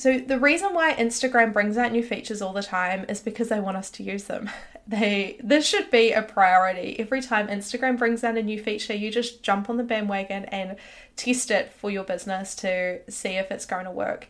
So 0.00 0.18
the 0.18 0.38
reason 0.38 0.72
why 0.72 0.94
Instagram 0.94 1.52
brings 1.52 1.76
out 1.76 1.92
new 1.92 2.02
features 2.02 2.40
all 2.40 2.54
the 2.54 2.62
time 2.62 3.04
is 3.10 3.20
because 3.20 3.50
they 3.50 3.60
want 3.60 3.76
us 3.76 3.90
to 3.90 4.02
use 4.02 4.24
them. 4.24 4.48
They 4.86 5.36
this 5.40 5.68
should 5.68 5.88
be 5.90 6.10
a 6.10 6.22
priority. 6.22 6.98
Every 6.98 7.22
time 7.22 7.46
Instagram 7.46 7.96
brings 7.96 8.24
out 8.24 8.36
a 8.36 8.42
new 8.42 8.60
feature, 8.60 8.94
you 8.94 9.12
just 9.12 9.40
jump 9.40 9.70
on 9.70 9.76
the 9.76 9.84
bandwagon 9.84 10.46
and 10.46 10.74
test 11.14 11.52
it 11.52 11.72
for 11.72 11.92
your 11.92 12.02
business 12.02 12.56
to 12.56 12.98
see 13.08 13.36
if 13.36 13.52
it's 13.52 13.66
going 13.66 13.84
to 13.84 13.92
work. 13.92 14.26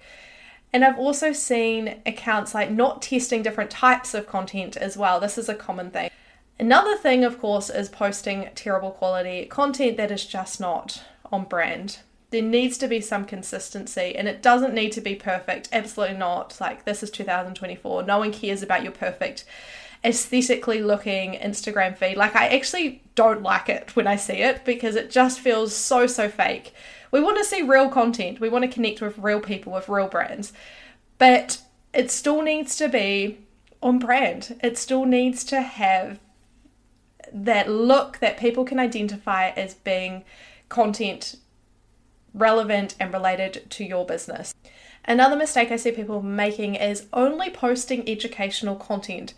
And 0.71 0.85
I've 0.85 0.99
also 0.99 1.33
seen 1.33 2.03
accounts 2.05 2.53
like 2.53 2.71
not 2.71 3.01
testing 3.01 3.43
different 3.43 3.71
types 3.71 4.13
of 4.13 4.27
content 4.27 4.77
as 4.77 4.99
well. 4.99 5.19
This 5.19 5.39
is 5.39 5.49
a 5.49 5.55
common 5.55 5.91
thing. 5.91 6.11
Another 6.59 6.97
thing, 6.99 7.25
of 7.25 7.39
course, 7.39 7.71
is 7.71 7.89
posting 7.89 8.51
terrible 8.55 8.91
quality 8.91 9.47
content 9.47 9.97
that 9.97 10.11
is 10.11 10.27
just 10.27 10.61
not 10.61 11.03
on 11.33 11.45
brand 11.45 12.01
there 12.31 12.43
needs 12.43 12.79
to 12.79 12.89
be 12.89 13.01
some 13.01 13.25
consistency 13.25 14.15
and 14.17 14.29
it 14.29 14.43
doesn't 14.43 14.75
need 14.75 14.93
to 14.93 15.01
be 15.01 15.15
perfect 15.15 15.69
absolutely 15.73 16.17
not. 16.17 16.57
Like 16.61 16.85
this 16.85 17.03
is 17.03 17.11
2024 17.11 18.03
no 18.05 18.19
one 18.19 18.33
cares 18.33 18.63
about 18.63 18.83
your 18.83 18.93
perfect 18.93 19.45
aesthetically 20.03 20.83
looking 20.83 21.35
instagram 21.35 21.97
feed. 21.97 22.17
Like 22.17 22.35
i 22.37 22.49
actually 22.49 23.03
don't 23.15 23.43
like 23.43 23.69
it 23.69 23.95
when 23.95 24.07
i 24.07 24.17
see 24.17 24.41
it 24.41 24.65
because 24.65 24.97
it 24.97 25.11
just 25.11 25.41
feels 25.41 25.75
so 25.75 26.07
so 26.07 26.29
fake. 26.29 26.73
We 27.11 27.21
want 27.21 27.39
to 27.39 27.45
see 27.45 27.63
real 27.63 27.89
content. 27.89 28.41
We 28.41 28.49
want 28.49 28.63
to 28.65 28.71
connect 28.71 29.01
with 29.01 29.19
real 29.19 29.41
people 29.41 29.73
with 29.73 29.89
real 29.89 30.07
brands. 30.09 30.53
But 31.19 31.61
it 31.93 32.11
still 32.11 32.43
needs 32.43 32.77
to 32.77 32.89
be 32.89 33.39
on 33.83 33.99
brand. 33.99 34.59
It 34.63 34.79
still 34.79 35.05
needs 35.05 35.45
to 35.45 35.61
have 35.61 36.19
that 37.33 37.69
look 37.69 38.19
that 38.19 38.39
people 38.39 38.65
can 38.65 38.79
identify 38.79 39.51
as 39.51 39.75
being 39.75 40.25
content 40.69 41.37
relevant 42.35 42.95
and 43.01 43.13
related 43.13 43.71
to 43.71 43.85
your 43.85 44.07
business. 44.07 44.55
Another 45.05 45.37
mistake 45.37 45.71
I 45.71 45.77
see 45.77 45.93
people 45.93 46.23
making 46.23 46.75
is 46.75 47.07
only 47.13 47.51
posting 47.51 48.09
educational 48.09 48.77
content. 48.77 49.35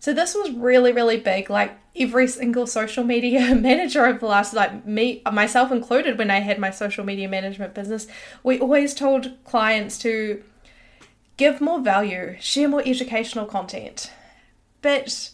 So 0.00 0.12
this 0.12 0.34
was 0.34 0.50
really, 0.50 0.92
really 0.92 1.18
big. 1.18 1.48
Like 1.48 1.78
every 1.96 2.26
single 2.26 2.66
social 2.66 3.04
media 3.04 3.54
manager 3.60 4.06
over 4.06 4.18
the 4.18 4.26
last, 4.26 4.54
like 4.54 4.86
me, 4.86 5.22
myself 5.30 5.70
included, 5.70 6.18
when 6.18 6.30
I 6.30 6.40
had 6.40 6.58
my 6.58 6.70
social 6.70 7.04
media 7.04 7.28
management 7.28 7.74
business, 7.74 8.06
we 8.42 8.58
always 8.58 8.94
told 8.94 9.32
clients 9.44 9.98
to 9.98 10.42
give 11.36 11.60
more 11.60 11.80
value, 11.80 12.36
share 12.40 12.68
more 12.68 12.82
educational 12.84 13.46
content. 13.46 14.10
But 14.82 15.30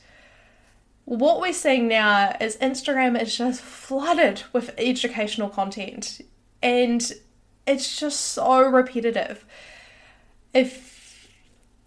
what 1.05 1.41
we're 1.41 1.53
seeing 1.53 1.89
now 1.89 2.37
is 2.41 2.57
Instagram 2.59 3.21
is 3.21 3.37
just 3.37 3.61
flooded 3.63 4.45
with 4.53 4.75
educational 4.79 5.49
content 5.49 6.21
and 6.63 7.13
it's 7.67 7.99
just 7.99 8.21
so 8.21 8.63
repetitive. 8.63 9.45
If, 10.53 11.29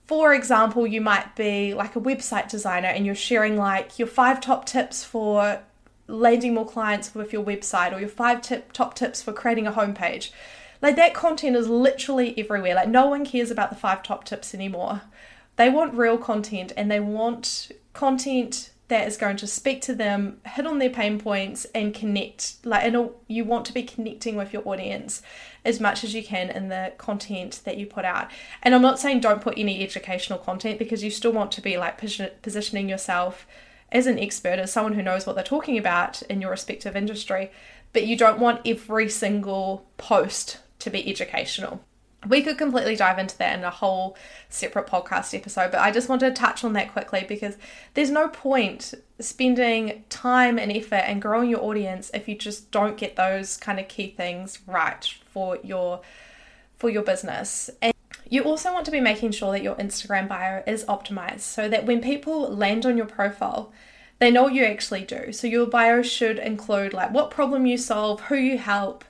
for 0.06 0.34
example, 0.34 0.88
you 0.88 1.02
might 1.02 1.36
be 1.36 1.74
like 1.74 1.96
a 1.96 2.02
website 2.02 2.50
designer 2.50 2.88
and 2.88 3.06
you're 3.06 3.16
sharing 3.16 3.58
like 3.58 4.00
your 4.00 4.08
five 4.08 4.40
top 4.40 4.66
tips 4.66 5.04
for 5.04 5.62
landing 6.08 6.54
more 6.54 6.68
clients 6.68 7.16
with 7.16 7.34
your 7.34 7.44
website 7.44 7.94
or 7.94 8.00
your 8.00 8.10
five 8.10 8.42
tip, 8.42 8.72
top 8.74 8.94
tips 8.94 9.22
for 9.22 9.34
creating 9.34 9.68
a 9.68 9.72
homepage. 9.72 10.32
Like 10.82 10.96
that 10.98 11.14
content 11.14 11.56
is 11.56 11.70
literally 11.70 12.38
everywhere. 12.38 12.76
Like 12.76 12.90
no 12.90 13.08
one 13.08 13.26
cares 13.26 13.52
about 13.52 13.70
the 13.70 13.76
five 13.76 14.04
top 14.04 14.26
tips 14.26 14.54
anymore. 14.54 15.02
They 15.56 15.70
want 15.70 15.94
real 15.94 16.18
content 16.18 16.74
and 16.76 16.92
they 16.92 17.00
want 17.00 17.72
content 17.94 18.72
that 18.94 19.08
is 19.08 19.18
going 19.18 19.38
to 19.38 19.48
speak 19.48 19.82
to 19.82 19.96
them, 19.96 20.40
hit 20.46 20.68
on 20.68 20.78
their 20.78 20.90
pain 20.90 21.20
points, 21.20 21.66
and 21.74 21.94
connect. 21.94 22.58
Like, 22.64 22.84
and 22.84 23.10
you 23.28 23.44
want 23.44 23.66
to 23.66 23.74
be 23.74 23.84
connecting 23.84 24.36
with 24.36 24.54
your 24.54 24.62
audience 24.68 25.22
as 25.66 25.80
much 25.80 26.04
as 26.04 26.14
you 26.14 26.24
can 26.24 26.50
in 26.50 26.70
the 26.70 26.94
content 26.98 27.62
that 27.66 27.78
you 27.78 27.88
put 27.88 28.06
out. 28.06 28.30
And 28.62 28.76
I'm 28.76 28.82
not 28.84 29.00
saying 29.00 29.22
don't 29.22 29.42
put 29.42 29.58
any 29.58 29.84
educational 29.84 30.38
content 30.38 30.78
because 30.78 31.04
you 31.04 31.10
still 31.10 31.32
want 31.32 31.52
to 31.54 31.62
be 31.62 31.78
like 31.78 31.98
positioning 31.98 32.88
yourself 32.88 33.48
as 33.92 34.06
an 34.08 34.20
expert, 34.20 34.60
as 34.60 34.72
someone 34.72 34.94
who 34.94 35.02
knows 35.02 35.26
what 35.26 35.36
they're 35.36 35.44
talking 35.44 35.78
about 35.78 36.22
in 36.24 36.40
your 36.40 36.52
respective 36.52 36.96
industry. 36.96 37.52
But 37.94 38.06
you 38.06 38.16
don't 38.16 38.40
want 38.40 38.62
every 38.66 39.10
single 39.10 39.88
post 39.98 40.60
to 40.80 40.90
be 40.90 41.10
educational 41.10 41.84
we 42.28 42.42
could 42.42 42.58
completely 42.58 42.96
dive 42.96 43.20
into 43.20 43.38
that 43.38 43.58
in 43.58 43.64
a 43.64 43.70
whole 43.70 44.18
separate 44.50 44.88
podcast 44.88 45.38
episode, 45.38 45.72
but 45.72 45.82
I 45.82 45.92
just 45.92 46.10
wanted 46.10 46.36
to 46.36 46.42
touch 46.42 46.64
on 46.64 46.74
that 46.74 46.92
quickly 46.92 47.26
because 47.28 47.58
there's 47.94 48.12
no 48.12 48.28
point 48.28 48.94
spending 49.20 50.04
time 50.10 50.58
and 50.58 50.72
effort 50.72 51.04
and 51.08 51.22
growing 51.22 51.50
your 51.50 51.62
audience 51.62 52.12
if 52.14 52.28
you 52.28 52.36
just 52.36 52.72
don't 52.72 52.98
get 52.98 53.16
those 53.16 53.58
kind 53.58 53.80
of 53.80 53.88
key 53.88 54.10
things 54.16 54.60
right 54.68 55.14
for 55.26 55.58
your 55.64 56.02
for 56.78 56.90
your 56.90 57.04
business. 57.04 57.70
And 57.82 57.94
you 58.30 58.44
also 58.44 58.74
want 58.74 58.86
to 58.86 58.92
be 58.92 59.00
making 59.00 59.32
sure 59.32 59.52
that 59.52 59.64
your 59.64 59.76
Instagram 59.76 60.28
bio 60.28 60.64
is 60.66 60.84
optimized 60.86 61.42
so 61.42 61.70
that 61.70 61.86
when 61.86 62.02
people 62.02 62.50
land 62.50 62.86
on 62.86 62.98
your 62.98 63.06
profile, 63.06 63.72
they 64.20 64.32
know 64.32 64.44
what 64.44 64.54
you 64.54 64.64
actually 64.64 65.04
do. 65.04 65.32
So 65.32 65.48
your 65.48 65.68
bio 65.68 66.02
should 66.02 66.40
include 66.40 66.94
like 66.94 67.12
what 67.12 67.30
problem 67.30 67.66
you 67.66 67.78
solve, 67.78 68.22
who 68.22 68.36
you 68.36 68.58
help, 68.58 69.04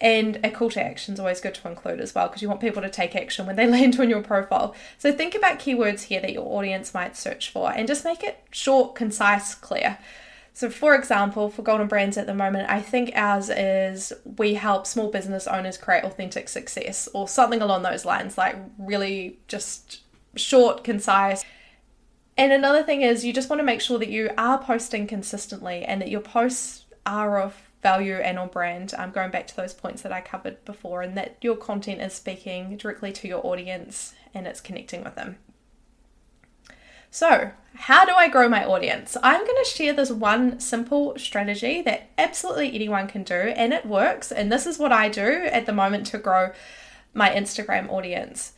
and 0.00 0.40
a 0.42 0.50
call 0.50 0.70
to 0.70 0.82
action 0.82 1.14
is 1.14 1.20
always 1.20 1.40
good 1.40 1.54
to 1.54 1.68
include 1.68 2.00
as 2.00 2.14
well 2.14 2.28
because 2.28 2.40
you 2.40 2.48
want 2.48 2.60
people 2.60 2.80
to 2.80 2.88
take 2.88 3.14
action 3.14 3.46
when 3.46 3.56
they 3.56 3.66
land 3.70 4.00
on 4.00 4.08
your 4.08 4.22
profile. 4.22 4.74
So 4.98 5.12
think 5.12 5.34
about 5.34 5.58
keywords 5.58 6.04
here 6.04 6.20
that 6.20 6.32
your 6.32 6.46
audience 6.46 6.94
might 6.94 7.16
search 7.16 7.50
for 7.50 7.70
and 7.72 7.86
just 7.86 8.04
make 8.04 8.22
it 8.22 8.42
short, 8.50 8.94
concise, 8.94 9.54
clear. 9.54 9.98
So, 10.52 10.68
for 10.68 10.94
example, 10.94 11.48
for 11.48 11.62
Golden 11.62 11.86
Brands 11.86 12.18
at 12.18 12.26
the 12.26 12.34
moment, 12.34 12.68
I 12.68 12.80
think 12.80 13.12
ours 13.14 13.50
is 13.50 14.12
we 14.36 14.54
help 14.54 14.86
small 14.86 15.10
business 15.10 15.46
owners 15.46 15.78
create 15.78 16.04
authentic 16.04 16.48
success 16.48 17.08
or 17.14 17.28
something 17.28 17.62
along 17.62 17.82
those 17.82 18.04
lines, 18.04 18.36
like 18.36 18.56
really 18.78 19.38
just 19.48 20.00
short, 20.34 20.82
concise. 20.82 21.44
And 22.36 22.52
another 22.52 22.82
thing 22.82 23.02
is 23.02 23.24
you 23.24 23.32
just 23.32 23.48
want 23.48 23.60
to 23.60 23.64
make 23.64 23.80
sure 23.80 23.98
that 23.98 24.08
you 24.08 24.30
are 24.36 24.58
posting 24.58 25.06
consistently 25.06 25.84
and 25.84 26.00
that 26.02 26.10
your 26.10 26.20
posts 26.20 26.84
are 27.06 27.40
of 27.40 27.69
value 27.82 28.16
and 28.16 28.38
on 28.38 28.48
brand. 28.48 28.92
Um, 28.96 29.10
going 29.10 29.30
back 29.30 29.46
to 29.48 29.56
those 29.56 29.74
points 29.74 30.02
that 30.02 30.12
I 30.12 30.20
covered 30.20 30.64
before, 30.64 31.02
and 31.02 31.16
that 31.16 31.36
your 31.40 31.56
content 31.56 32.00
is 32.00 32.12
speaking 32.12 32.76
directly 32.76 33.12
to 33.12 33.28
your 33.28 33.44
audience 33.46 34.14
and 34.34 34.46
it's 34.46 34.60
connecting 34.60 35.02
with 35.02 35.16
them. 35.16 35.36
So, 37.10 37.50
how 37.74 38.04
do 38.04 38.12
I 38.12 38.28
grow 38.28 38.48
my 38.48 38.64
audience? 38.64 39.16
I'm 39.22 39.44
going 39.44 39.64
to 39.64 39.68
share 39.68 39.92
this 39.92 40.10
one 40.10 40.60
simple 40.60 41.18
strategy 41.18 41.82
that 41.82 42.10
absolutely 42.16 42.72
anyone 42.74 43.08
can 43.08 43.24
do 43.24 43.34
and 43.34 43.72
it 43.72 43.84
works. 43.84 44.30
And 44.30 44.50
this 44.50 44.66
is 44.66 44.78
what 44.78 44.92
I 44.92 45.08
do 45.08 45.48
at 45.50 45.66
the 45.66 45.72
moment 45.72 46.06
to 46.08 46.18
grow 46.18 46.52
my 47.12 47.30
Instagram 47.30 47.90
audience. 47.90 48.52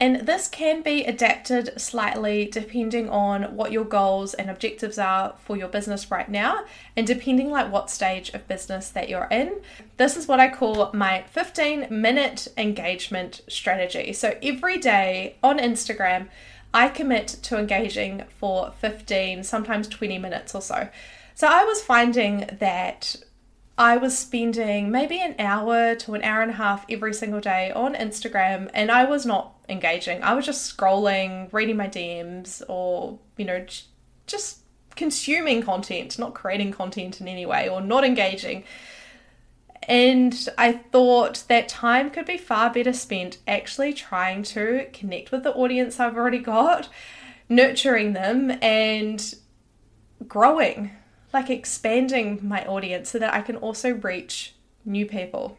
And 0.00 0.26
this 0.28 0.46
can 0.46 0.82
be 0.82 1.04
adapted 1.04 1.72
slightly 1.80 2.44
depending 2.46 3.08
on 3.08 3.56
what 3.56 3.72
your 3.72 3.84
goals 3.84 4.32
and 4.32 4.48
objectives 4.48 4.96
are 4.96 5.34
for 5.44 5.56
your 5.56 5.66
business 5.66 6.10
right 6.10 6.28
now 6.28 6.64
and 6.96 7.04
depending 7.04 7.50
like 7.50 7.72
what 7.72 7.90
stage 7.90 8.30
of 8.30 8.46
business 8.46 8.90
that 8.90 9.08
you're 9.08 9.26
in. 9.30 9.60
This 9.96 10.16
is 10.16 10.28
what 10.28 10.38
I 10.38 10.48
call 10.50 10.90
my 10.92 11.24
15 11.30 11.88
minute 11.90 12.46
engagement 12.56 13.40
strategy. 13.48 14.12
So 14.12 14.38
every 14.40 14.78
day 14.78 15.36
on 15.42 15.58
Instagram, 15.58 16.28
I 16.72 16.88
commit 16.88 17.28
to 17.42 17.58
engaging 17.58 18.22
for 18.28 18.72
15, 18.80 19.42
sometimes 19.42 19.88
20 19.88 20.18
minutes 20.18 20.54
or 20.54 20.62
so. 20.62 20.88
So 21.34 21.48
I 21.48 21.64
was 21.64 21.82
finding 21.82 22.48
that 22.60 23.16
I 23.78 23.96
was 23.96 24.18
spending 24.18 24.90
maybe 24.90 25.20
an 25.20 25.36
hour 25.38 25.94
to 25.94 26.14
an 26.14 26.22
hour 26.24 26.42
and 26.42 26.50
a 26.50 26.54
half 26.54 26.84
every 26.90 27.14
single 27.14 27.40
day 27.40 27.70
on 27.70 27.94
Instagram 27.94 28.68
and 28.74 28.90
I 28.90 29.04
was 29.04 29.24
not 29.24 29.54
engaging. 29.68 30.20
I 30.24 30.34
was 30.34 30.44
just 30.44 30.76
scrolling, 30.76 31.52
reading 31.52 31.76
my 31.76 31.86
DMs, 31.86 32.60
or, 32.68 33.20
you 33.36 33.44
know, 33.44 33.64
just 34.26 34.58
consuming 34.96 35.62
content, 35.62 36.18
not 36.18 36.34
creating 36.34 36.72
content 36.72 37.20
in 37.20 37.28
any 37.28 37.46
way, 37.46 37.68
or 37.68 37.80
not 37.80 38.04
engaging. 38.04 38.64
And 39.84 40.48
I 40.58 40.72
thought 40.72 41.44
that 41.46 41.68
time 41.68 42.10
could 42.10 42.26
be 42.26 42.36
far 42.36 42.70
better 42.70 42.92
spent 42.92 43.38
actually 43.46 43.92
trying 43.92 44.42
to 44.44 44.86
connect 44.92 45.30
with 45.30 45.44
the 45.44 45.54
audience 45.54 46.00
I've 46.00 46.16
already 46.16 46.40
got, 46.40 46.88
nurturing 47.48 48.12
them, 48.12 48.58
and 48.60 49.34
growing 50.26 50.90
like 51.32 51.50
expanding 51.50 52.40
my 52.42 52.64
audience 52.64 53.10
so 53.10 53.18
that 53.18 53.34
I 53.34 53.42
can 53.42 53.56
also 53.56 53.92
reach 53.92 54.54
new 54.84 55.06
people. 55.06 55.58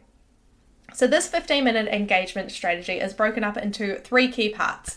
So, 0.94 1.06
this 1.06 1.28
15 1.28 1.62
minute 1.64 1.88
engagement 1.88 2.50
strategy 2.50 2.94
is 2.94 3.12
broken 3.12 3.44
up 3.44 3.56
into 3.56 3.98
three 4.00 4.30
key 4.30 4.50
parts. 4.50 4.96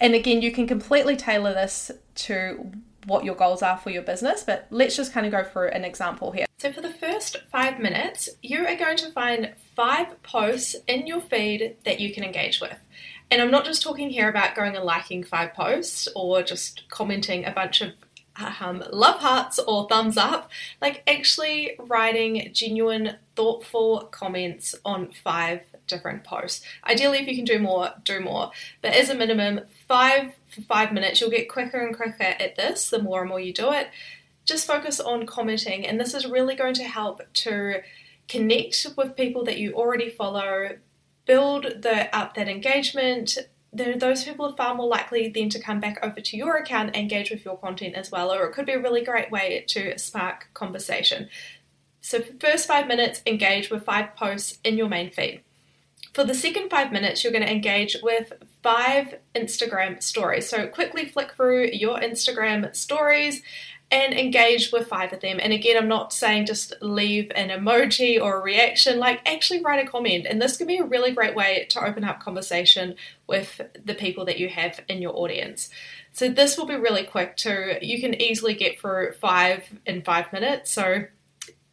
And 0.00 0.14
again, 0.14 0.42
you 0.42 0.52
can 0.52 0.66
completely 0.66 1.16
tailor 1.16 1.52
this 1.52 1.90
to 2.16 2.72
what 3.06 3.24
your 3.24 3.34
goals 3.34 3.62
are 3.62 3.76
for 3.76 3.90
your 3.90 4.02
business, 4.02 4.42
but 4.42 4.66
let's 4.70 4.96
just 4.96 5.12
kind 5.12 5.26
of 5.26 5.32
go 5.32 5.44
through 5.44 5.68
an 5.68 5.84
example 5.84 6.30
here. 6.30 6.46
So, 6.58 6.72
for 6.72 6.80
the 6.80 6.92
first 6.92 7.36
five 7.50 7.78
minutes, 7.78 8.28
you 8.42 8.64
are 8.64 8.76
going 8.76 8.96
to 8.98 9.10
find 9.10 9.54
five 9.76 10.22
posts 10.22 10.76
in 10.86 11.06
your 11.06 11.20
feed 11.20 11.76
that 11.84 12.00
you 12.00 12.14
can 12.14 12.24
engage 12.24 12.60
with. 12.60 12.78
And 13.30 13.42
I'm 13.42 13.50
not 13.50 13.64
just 13.64 13.82
talking 13.82 14.10
here 14.10 14.28
about 14.28 14.54
going 14.54 14.76
and 14.76 14.84
liking 14.84 15.24
five 15.24 15.54
posts 15.54 16.08
or 16.14 16.42
just 16.42 16.88
commenting 16.88 17.44
a 17.44 17.50
bunch 17.50 17.80
of 17.80 17.92
um, 18.36 18.82
love 18.92 19.20
hearts 19.20 19.58
or 19.58 19.86
thumbs 19.88 20.16
up, 20.16 20.50
like 20.80 21.02
actually 21.06 21.76
writing 21.78 22.50
genuine, 22.52 23.16
thoughtful 23.36 24.08
comments 24.10 24.74
on 24.84 25.12
five 25.12 25.62
different 25.86 26.24
posts. 26.24 26.64
Ideally, 26.88 27.18
if 27.18 27.28
you 27.28 27.36
can 27.36 27.44
do 27.44 27.58
more, 27.58 27.90
do 28.04 28.20
more. 28.20 28.50
But 28.82 28.94
as 28.94 29.08
a 29.08 29.14
minimum, 29.14 29.60
five 29.86 30.32
for 30.48 30.62
five 30.62 30.92
minutes, 30.92 31.20
you'll 31.20 31.30
get 31.30 31.48
quicker 31.48 31.78
and 31.78 31.94
quicker 31.94 32.22
at 32.22 32.56
this 32.56 32.90
the 32.90 33.02
more 33.02 33.20
and 33.20 33.28
more 33.28 33.40
you 33.40 33.52
do 33.52 33.72
it. 33.72 33.88
Just 34.44 34.66
focus 34.66 35.00
on 35.00 35.26
commenting, 35.26 35.86
and 35.86 35.98
this 35.98 36.12
is 36.12 36.26
really 36.26 36.54
going 36.54 36.74
to 36.74 36.84
help 36.84 37.22
to 37.32 37.82
connect 38.28 38.86
with 38.96 39.16
people 39.16 39.44
that 39.44 39.58
you 39.58 39.72
already 39.74 40.10
follow, 40.10 40.76
build 41.24 41.64
the 41.82 42.14
up 42.14 42.34
that 42.34 42.48
engagement, 42.48 43.38
those 43.74 44.24
people 44.24 44.46
are 44.46 44.56
far 44.56 44.74
more 44.74 44.86
likely 44.86 45.28
then 45.28 45.48
to 45.50 45.60
come 45.60 45.80
back 45.80 45.98
over 46.02 46.20
to 46.20 46.36
your 46.36 46.56
account 46.56 46.88
and 46.88 46.96
engage 46.96 47.30
with 47.30 47.44
your 47.44 47.58
content 47.58 47.94
as 47.94 48.10
well, 48.10 48.32
or 48.32 48.44
it 48.44 48.52
could 48.52 48.66
be 48.66 48.72
a 48.72 48.80
really 48.80 49.04
great 49.04 49.30
way 49.30 49.64
to 49.68 49.98
spark 49.98 50.48
conversation. 50.54 51.28
So, 52.00 52.20
for 52.20 52.32
first 52.38 52.66
five 52.68 52.86
minutes, 52.86 53.22
engage 53.26 53.70
with 53.70 53.84
five 53.84 54.14
posts 54.14 54.58
in 54.62 54.76
your 54.76 54.88
main 54.88 55.10
feed. 55.10 55.42
For 56.12 56.22
the 56.22 56.34
second 56.34 56.70
five 56.70 56.92
minutes, 56.92 57.24
you're 57.24 57.32
going 57.32 57.46
to 57.46 57.50
engage 57.50 57.96
with 58.02 58.32
five 58.62 59.18
Instagram 59.34 60.02
stories. 60.02 60.48
So, 60.48 60.66
quickly 60.68 61.06
flick 61.06 61.32
through 61.32 61.70
your 61.72 61.98
Instagram 61.98 62.76
stories 62.76 63.42
and 63.90 64.14
engage 64.14 64.72
with 64.72 64.88
five 64.88 65.12
of 65.12 65.20
them. 65.20 65.38
And 65.40 65.52
again, 65.52 65.76
I'm 65.76 65.88
not 65.88 66.12
saying 66.12 66.46
just 66.46 66.74
leave 66.80 67.30
an 67.34 67.50
emoji 67.50 68.20
or 68.20 68.40
a 68.40 68.42
reaction, 68.42 68.98
like 68.98 69.20
actually 69.26 69.62
write 69.62 69.84
a 69.86 69.88
comment. 69.88 70.26
And 70.28 70.42
this 70.42 70.56
can 70.56 70.66
be 70.66 70.78
a 70.78 70.84
really 70.84 71.12
great 71.12 71.36
way 71.36 71.66
to 71.70 71.84
open 71.84 72.02
up 72.02 72.20
conversation 72.20 72.96
with 73.26 73.60
the 73.84 73.94
people 73.94 74.24
that 74.24 74.38
you 74.38 74.48
have 74.48 74.80
in 74.88 75.00
your 75.00 75.16
audience. 75.16 75.68
So 76.12 76.28
this 76.28 76.56
will 76.56 76.66
be 76.66 76.76
really 76.76 77.04
quick 77.04 77.36
too. 77.36 77.74
You 77.82 78.00
can 78.00 78.20
easily 78.20 78.54
get 78.54 78.80
through 78.80 79.12
five 79.20 79.64
in 79.86 80.02
five 80.02 80.32
minutes. 80.32 80.72
So 80.72 81.04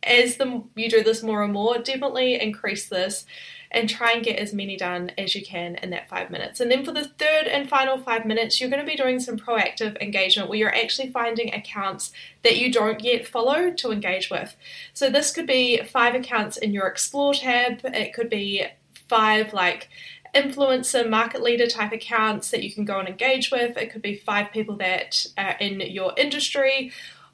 as 0.04 0.38
the 0.38 0.63
you 0.76 0.89
do 0.89 1.04
this 1.04 1.24
more 1.24 1.43
and 1.43 1.54
more, 1.54 1.78
definitely 1.78 2.41
increase 2.41 2.88
this 2.89 3.26
and 3.71 3.89
try 3.89 4.12
and 4.12 4.23
get 4.23 4.38
as 4.38 4.53
many 4.53 4.75
done 4.75 5.12
as 5.17 5.34
you 5.34 5.43
can 5.43 5.75
in 5.75 5.89
that 5.91 6.10
five 6.10 6.29
minutes. 6.29 6.60
And 6.60 6.69
then 6.69 6.84
for 6.84 6.91
the 6.91 7.05
third 7.05 7.47
and 7.47 7.69
final 7.69 7.97
five 7.97 8.25
minutes, 8.25 8.60
you're 8.60 8.69
going 8.69 8.86
to 8.86 8.89
be 8.89 8.97
doing 8.97 9.19
some 9.19 9.38
proactive 9.38 9.99
engagement 10.01 10.49
where 10.49 10.60
you're 10.60 10.75
actually 10.75 11.10
finding 11.10 11.53
accounts 11.53 12.12
that 12.43 12.57
you 12.57 12.71
don't 12.71 13.01
yet 13.01 13.25
follow 13.25 13.71
to 13.71 13.91
engage 13.91 14.29
with. 14.29 14.55
So 14.93 15.10
this 15.10 15.31
could 15.31 15.47
be 15.47 15.81
five 15.84 16.15
accounts 16.15 16.57
in 16.57 16.73
your 16.73 16.88
Explore 16.88 17.34
tab, 17.34 17.79
it 17.86 18.13
could 18.13 18.29
be 18.29 18.65
five 19.07 19.53
like 19.53 19.89
influencer 20.36 21.10
market 21.10 21.41
leader 21.41 21.67
type 21.67 21.91
accounts 21.91 22.51
that 22.51 22.63
you 22.63 22.73
can 22.73 22.86
go 22.86 22.99
and 22.99 23.07
engage 23.07 23.51
with. 23.51 23.77
It 23.77 23.91
could 23.91 24.01
be 24.01 24.15
five 24.15 24.51
people 24.51 24.77
that 24.77 25.25
are 25.38 25.55
in 25.60 25.81
your 25.81 26.13
industry. 26.17 26.91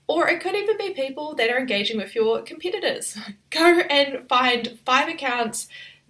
Or 0.07 0.29
it 0.29 0.39
could 0.39 0.55
even 0.55 0.77
be 0.77 0.91
people 0.91 1.35
that 1.35 1.49
are 1.49 1.59
engaging 1.59 1.97
with 1.97 2.15
your 2.15 2.41
competitors. 2.41 3.17
Go 3.49 3.81
and 3.89 4.27
find 4.29 4.79
five 4.85 5.09
accounts 5.09 5.67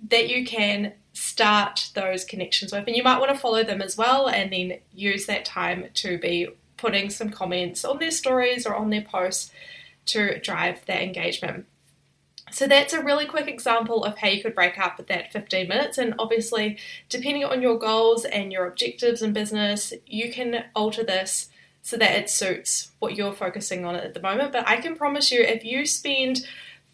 that 0.10 0.29
you 0.29 0.45
can 0.45 0.93
start 1.13 1.89
those 1.95 2.23
connections 2.23 2.71
with. 2.71 2.86
And 2.88 2.95
you 2.95 3.03
might 3.03 3.19
want 3.19 3.31
to 3.31 3.38
follow 3.38 3.63
them 3.63 3.81
as 3.81 3.97
well 3.97 4.27
and 4.27 4.51
then 4.51 4.79
use 4.93 5.25
that 5.25 5.45
time 5.45 5.86
to 5.95 6.17
be 6.17 6.47
putting 6.77 7.10
some 7.10 7.29
comments 7.29 7.83
on 7.83 7.97
their 7.97 8.12
stories 8.12 8.65
or 8.65 8.75
on 8.75 8.91
their 8.91 9.01
posts 9.01 9.51
to 10.05 10.39
drive 10.39 10.86
that 10.86 11.01
engagement. 11.01 11.65
So 12.51 12.65
that's 12.65 12.93
a 12.93 13.03
really 13.03 13.25
quick 13.25 13.47
example 13.47 14.05
of 14.05 14.19
how 14.19 14.29
you 14.29 14.41
could 14.41 14.55
break 14.55 14.79
up 14.79 15.05
that 15.05 15.33
15 15.33 15.67
minutes. 15.67 15.97
And 15.97 16.13
obviously, 16.17 16.77
depending 17.10 17.43
on 17.43 17.62
your 17.62 17.77
goals 17.77 18.23
and 18.23 18.53
your 18.53 18.67
objectives 18.67 19.21
in 19.21 19.33
business, 19.33 19.93
you 20.05 20.31
can 20.31 20.65
alter 20.73 21.03
this 21.03 21.49
so 21.81 21.97
that 21.97 22.15
it 22.15 22.29
suits 22.29 22.91
what 22.99 23.15
you're 23.15 23.33
focusing 23.33 23.86
on 23.86 23.95
at 23.95 24.13
the 24.13 24.21
moment. 24.21 24.53
But 24.53 24.67
I 24.67 24.77
can 24.77 24.95
promise 24.95 25.31
you, 25.31 25.41
if 25.41 25.65
you 25.65 25.86
spend 25.86 26.45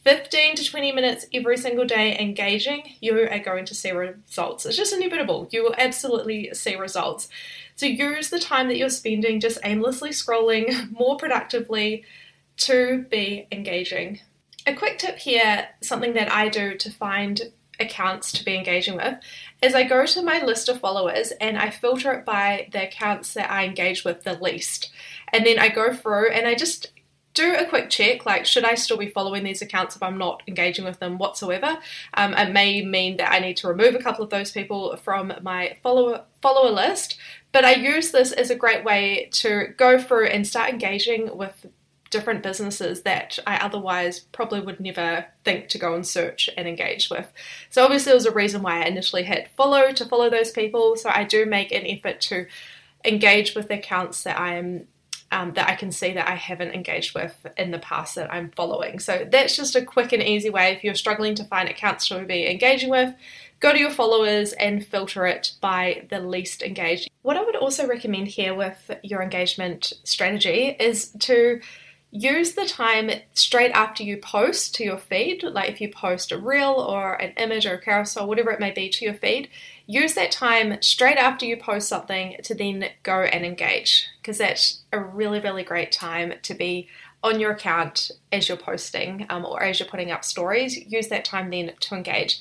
15 0.04 0.56
to 0.56 0.70
20 0.70 0.92
minutes 0.92 1.26
every 1.34 1.58
single 1.58 1.86
day 1.86 2.18
engaging, 2.20 2.96
you 3.00 3.18
are 3.18 3.39
going 3.39 3.66
to 3.66 3.76
see 3.76 3.92
results. 3.92 4.66
It's 4.66 4.76
just 4.76 4.94
inevitable. 4.94 5.48
You 5.52 5.63
will 5.63 5.76
absolutely 5.78 6.54
see 6.54 6.76
results. 6.76 7.30
So 7.76 7.86
use 7.86 8.30
the 8.30 8.39
time 8.39 8.68
that 8.68 8.78
you're 8.78 8.89
spending 8.89 9.39
just 9.39 9.60
aimlessly 9.63 10.10
scrolling 10.10 10.92
more 10.98 11.16
productively 11.16 12.04
to 12.58 13.06
be 13.10 13.48
engaging. 13.52 14.20
A 14.68 14.74
quick 14.76 15.00
tip 15.00 15.18
here, 15.18 15.70
something 15.82 16.13
that 16.13 16.32
I 16.32 16.50
do 16.50 16.76
to 16.76 16.92
find 16.92 17.42
accounts 17.80 18.32
to 18.34 18.46
be 18.46 18.56
engaging 18.56 18.98
with, 18.98 19.18
is 19.62 19.74
I 19.74 19.84
go 19.84 20.06
to 20.06 20.22
my 20.22 20.44
list 20.44 20.70
of 20.70 20.80
followers 20.80 21.32
and 21.39 21.58
I 21.58 21.70
filter 21.70 22.12
it 22.13 22.26
by 22.26 22.68
the 22.72 22.88
accounts 22.88 23.34
that 23.34 23.50
I 23.50 23.66
engage 23.66 24.04
with 24.04 24.24
the 24.24 24.38
least. 24.39 24.92
And 25.32 25.46
then 25.46 25.60
I 25.60 25.70
go 25.70 25.94
through 25.94 26.32
and 26.32 26.46
I 26.46 26.56
just 26.56 26.92
do 27.34 27.56
a 27.56 27.65
quick 27.65 27.89
check 27.89 28.26
like 28.26 28.46
should 28.46 28.63
i 28.63 28.76
still 28.76 28.98
be 28.98 29.08
following 29.08 29.43
these 29.43 29.62
accounts 29.62 29.96
if 29.96 30.04
i'm 30.04 30.17
not 30.17 30.43
engaging 30.48 30.86
with 30.86 31.00
them 31.00 31.17
whatsoever 31.17 31.78
um, 32.15 32.34
it 32.34 32.52
may 32.52 32.84
mean 32.84 33.17
that 33.17 33.32
i 33.32 33.39
need 33.39 33.58
to 33.58 33.67
remove 33.67 33.96
a 33.96 34.02
couple 34.02 34.24
of 34.24 34.30
those 34.30 34.52
people 34.52 34.96
from 34.98 35.34
my 35.41 35.76
follower 35.82 36.24
follower 36.41 36.72
list 36.72 37.17
but 37.52 37.65
i 37.65 37.74
use 37.74 38.12
this 38.12 38.32
as 38.32 38.50
a 38.50 38.56
great 38.56 38.84
way 38.84 39.30
to 39.32 39.74
go 39.78 39.98
through 39.98 40.28
and 40.28 40.46
start 40.46 40.69
engaging 40.69 41.36
with 41.36 41.65
different 42.13 42.43
businesses 42.43 43.02
that 43.02 43.39
I 43.48 43.58
otherwise 43.58 44.19
probably 44.19 44.60
would 44.60 44.80
never 44.80 45.26
think 45.43 45.67
to 45.69 45.80
go 45.80 45.96
and 45.96 46.06
search 46.06 46.48
and 46.56 46.67
engage 46.67 47.10
with. 47.10 47.34
So 47.72 47.84
obviously 47.84 48.12
there 48.12 48.15
was 48.15 48.28
a 48.28 48.32
reason 48.32 48.62
why 48.62 48.84
I 48.84 48.86
initially 48.86 49.24
hit 49.24 49.50
follow 49.58 49.91
to 49.91 50.06
follow 50.06 50.30
those 50.30 50.52
people. 50.52 50.96
So 50.96 51.10
I 51.10 51.24
do 51.24 51.48
make 51.48 51.72
an 51.72 51.88
effort 51.88 52.22
to 52.22 52.46
engage 53.04 53.56
with 53.56 53.72
accounts 53.72 54.22
that 54.24 54.39
I 54.39 54.58
am 54.58 54.88
um, 55.34 55.54
that 55.54 55.67
I 55.67 55.76
can 55.76 55.91
see 55.91 56.13
that 56.13 56.30
I 56.30 56.36
haven't 56.36 56.76
engaged 56.76 57.15
with 57.15 57.36
in 57.58 57.72
the 57.72 57.80
past 57.80 58.15
that 58.15 58.32
I'm 58.32 58.52
following. 58.52 59.00
So 59.00 59.28
that's 59.30 59.56
just 59.58 59.76
a 59.76 59.84
quick 59.84 60.13
and 60.13 60.22
easy 60.22 60.52
way 60.52 60.72
if 60.72 60.84
you're 60.84 60.93
struggling 60.93 61.34
to 61.36 61.43
find 61.43 61.67
accounts 61.67 62.08
to 62.10 62.24
be 62.24 62.50
engaging 62.50 62.91
with. 62.91 63.13
Go 63.60 63.74
to 63.74 63.80
your 63.80 63.89
followers 63.89 64.54
and 64.54 64.86
filter 64.86 65.26
it 65.26 65.54
by 65.60 66.06
the 66.10 66.19
least 66.19 66.62
engaged. 66.62 67.10
What 67.24 67.38
I 67.38 67.43
would 67.43 67.56
also 67.56 67.88
recommend 67.88 68.28
here 68.28 68.54
with 68.54 68.91
your 69.02 69.24
engagement 69.24 69.93
strategy 70.04 70.76
is 70.80 71.10
to 71.22 71.62
use 72.13 72.54
the 72.54 72.67
time 72.67 73.10
straight 73.34 73.71
after 73.71 74.04
you 74.04 74.17
post 74.17 74.76
to 74.76 74.84
your 74.84 74.99
feed, 74.99 75.41
like 75.41 75.71
if 75.71 75.82
you 75.82 75.89
post 75.89 76.32
a 76.32 76.38
reel 76.38 76.73
or 76.73 77.15
an 77.15 77.34
image 77.38 77.65
or 77.65 77.73
a 77.73 77.82
carousel, 77.82 78.28
whatever 78.28 78.52
it 78.52 78.60
may 78.60 78.69
be, 78.69 78.88
to 78.88 79.04
your 79.04 79.15
feed, 79.15 79.49
use 79.88 80.13
that 80.13 80.32
time 80.32 80.80
straight 80.80 81.17
after 81.17 81.43
you 81.43 81.58
post 81.58 81.88
something 81.88 82.36
to 82.43 82.54
then 82.54 82.86
go 83.02 83.23
and 83.23 83.43
engage 83.43 84.08
because 84.21 84.38
that's 84.38 84.84
a 84.91 84.99
really, 84.99 85.39
really 85.39 85.63
great 85.63 85.91
time 85.91 86.36
to 86.43 86.54
be 86.54 86.88
on 87.23 87.39
your 87.39 87.52
account 87.52 88.12
as 88.32 88.47
you're 88.47 88.58
posting 88.58 89.26
um, 89.30 89.43
or 89.43 89.63
as 89.63 89.80
you're 89.80 89.89
putting 89.89 90.12
up 90.12 90.23
stories. 90.23 90.78
Use 90.86 91.08
that 91.08 91.26
time 91.26 91.49
then 91.49 91.71
to 91.80 91.95
engage. 91.95 92.39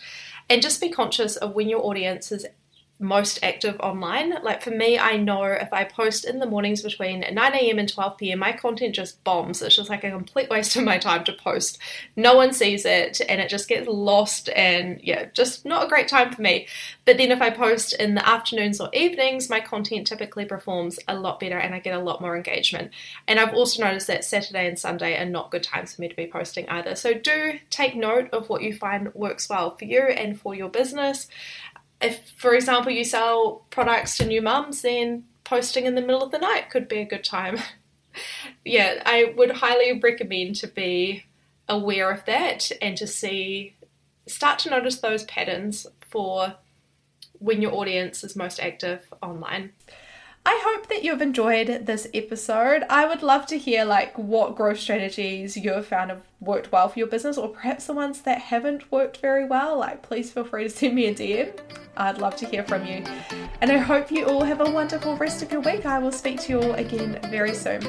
And 0.51 0.61
just 0.61 0.83
be 0.83 0.91
conscious 0.91 1.37
of 1.37 1.55
when 1.55 1.71
your 1.71 1.83
audience 1.83 2.31
is 2.31 2.45
most 3.03 3.41
active 3.43 3.77
online. 3.81 4.33
Like 4.43 4.63
for 4.63 4.71
me, 4.71 4.99
I 4.99 5.17
know 5.17 5.43
if 5.45 5.73
I 5.73 5.85
post 5.85 6.25
in 6.25 6.39
the 6.39 6.47
mornings 6.47 6.83
between 6.83 7.25
9 7.31 7.55
a.m. 7.55 7.79
and 7.79 7.93
12 7.93 8.17
p.m., 8.17 8.39
my 8.39 8.53
content 8.53 8.95
just 8.95 9.23
bombs. 9.25 9.61
It's 9.61 9.77
just 9.77 9.91
like 9.91 10.05
a 10.05 10.11
complete 10.11 10.49
waste 10.49 10.77
of 10.77 10.85
my 10.85 10.99
time 10.99 11.25
to 11.25 11.33
post. 11.33 11.79
No 12.17 12.37
one 12.37 12.53
sees 12.53 12.85
it 12.87 13.21
and 13.29 13.41
it 13.41 13.49
just 13.49 13.69
gets 13.69 13.89
lost 13.89 14.49
and 14.51 15.01
yeah, 15.03 15.27
just 15.35 15.67
not 15.67 15.85
a 15.85 15.89
great 15.89 16.09
time 16.09 16.33
for 16.33 16.41
me. 16.41 16.67
But 17.05 17.19
then 17.19 17.33
if 17.33 17.43
I 17.43 17.51
post 17.51 17.93
in 17.95 18.15
the 18.15 18.27
afternoons 18.27 18.81
or 18.81 18.89
evenings, 18.93 19.51
my 19.51 19.61
content 19.61 20.07
typically 20.07 20.45
performs 20.45 20.99
a 21.09 21.17
lot 21.17 21.41
better 21.41 21.59
and 21.59 21.75
I 21.75 21.81
get 21.81 21.99
a 21.99 22.03
lot 22.03 22.21
more 22.21 22.37
engagement. 22.37 22.93
And 23.27 23.41
I've 23.41 23.55
also 23.55 23.83
noticed 23.83 24.07
that 24.07 24.25
Saturday 24.25 24.69
and 24.69 24.79
Sunday 24.79 25.21
are 25.21 25.27
not 25.27 25.51
good 25.51 25.65
times 25.65 25.95
for 25.95 26.01
me 26.03 26.09
to 26.09 26.17
be 26.17 26.27
posting 26.27 26.69
either. 26.69 26.95
So 26.95 27.15
do 27.15 27.59
take 27.71 27.97
note 27.97 28.31
of 28.33 28.49
what 28.49 28.63
you 28.63 28.75
find 28.75 29.13
works 29.15 29.49
well 29.49 29.77
for 29.77 29.85
you 29.85 30.03
and 30.03 30.41
for 30.41 30.55
your 30.55 30.69
business 30.69 31.27
if, 32.03 32.33
for 32.37 32.55
example, 32.55 32.93
you 32.93 33.05
sell 33.05 33.65
products 33.71 34.17
to 34.17 34.27
new 34.27 34.43
mums, 34.43 34.83
then 34.83 35.25
posting 35.45 35.87
in 35.87 35.95
the 35.95 36.01
middle 36.01 36.23
of 36.23 36.31
the 36.31 36.39
night 36.39 36.71
could 36.71 36.89
be 36.89 36.99
a 36.99 37.05
good 37.05 37.25
time. 37.25 37.59
yeah, 38.65 39.03
I 39.05 39.35
would 39.37 39.51
highly 39.51 39.99
recommend 39.99 40.57
to 40.57 40.67
be 40.67 41.25
aware 41.69 42.11
of 42.11 42.25
that 42.27 42.71
and 42.81 42.97
to 42.97 43.07
see, 43.07 43.77
start 44.27 44.59
to 44.61 44.71
notice 44.71 44.99
those 44.99 45.25
patterns 45.25 45.87
for 46.11 46.55
when 47.39 47.63
your 47.63 47.75
audience 47.75 48.23
is 48.23 48.37
most 48.37 48.61
active 48.61 49.13
online. 49.23 49.73
I 50.45 50.61
hope 50.65 50.89
that 50.89 51.05
you've 51.05 51.23
enjoyed 51.23 51.87
this 51.87 52.09
episode. 52.13 52.85
I 52.91 53.07
would 53.07 53.23
love 53.23 53.47
to 53.47 53.59
hear 53.59 53.85
like 53.85 54.19
what 54.19 54.57
growth 54.57 54.81
strategies 54.81 55.57
you 55.57 55.71
have 55.73 55.87
found 55.87 56.11
have 56.11 56.23
worked 56.41 56.73
well 56.73 56.89
for 56.89 56.99
your 56.99 57.09
business 57.09 57.39
or 57.39 57.49
perhaps 57.49 57.87
the 57.87 57.93
ones 57.93 58.23
that 58.23 58.41
haven't 58.41 58.91
worked 58.91 59.19
very 59.19 59.45
well. 59.45 59.79
Like 59.79 60.03
please 60.03 60.33
feel 60.33 60.45
free 60.45 60.65
to 60.65 60.71
send 60.71 60.97
me 60.97 61.07
a 61.07 61.15
DM. 61.15 61.57
I'd 61.97 62.19
love 62.19 62.35
to 62.37 62.47
hear 62.47 62.65
from 62.65 62.85
you. 62.85 63.05
And 63.61 63.71
I 63.71 63.79
hope 63.79 64.11
you 64.11 64.27
all 64.27 64.43
have 64.43 64.61
a 64.61 64.71
wonderful 64.71 65.17
rest 65.17 65.43
of 65.43 65.53
your 65.53 65.61
week. 65.61 65.87
I 65.87 66.01
will 66.01 66.13
speak 66.13 66.41
to 66.41 66.53
you 66.53 66.61
all 66.61 66.75
again 66.75 67.21
very 67.31 67.55
soon. 67.55 67.83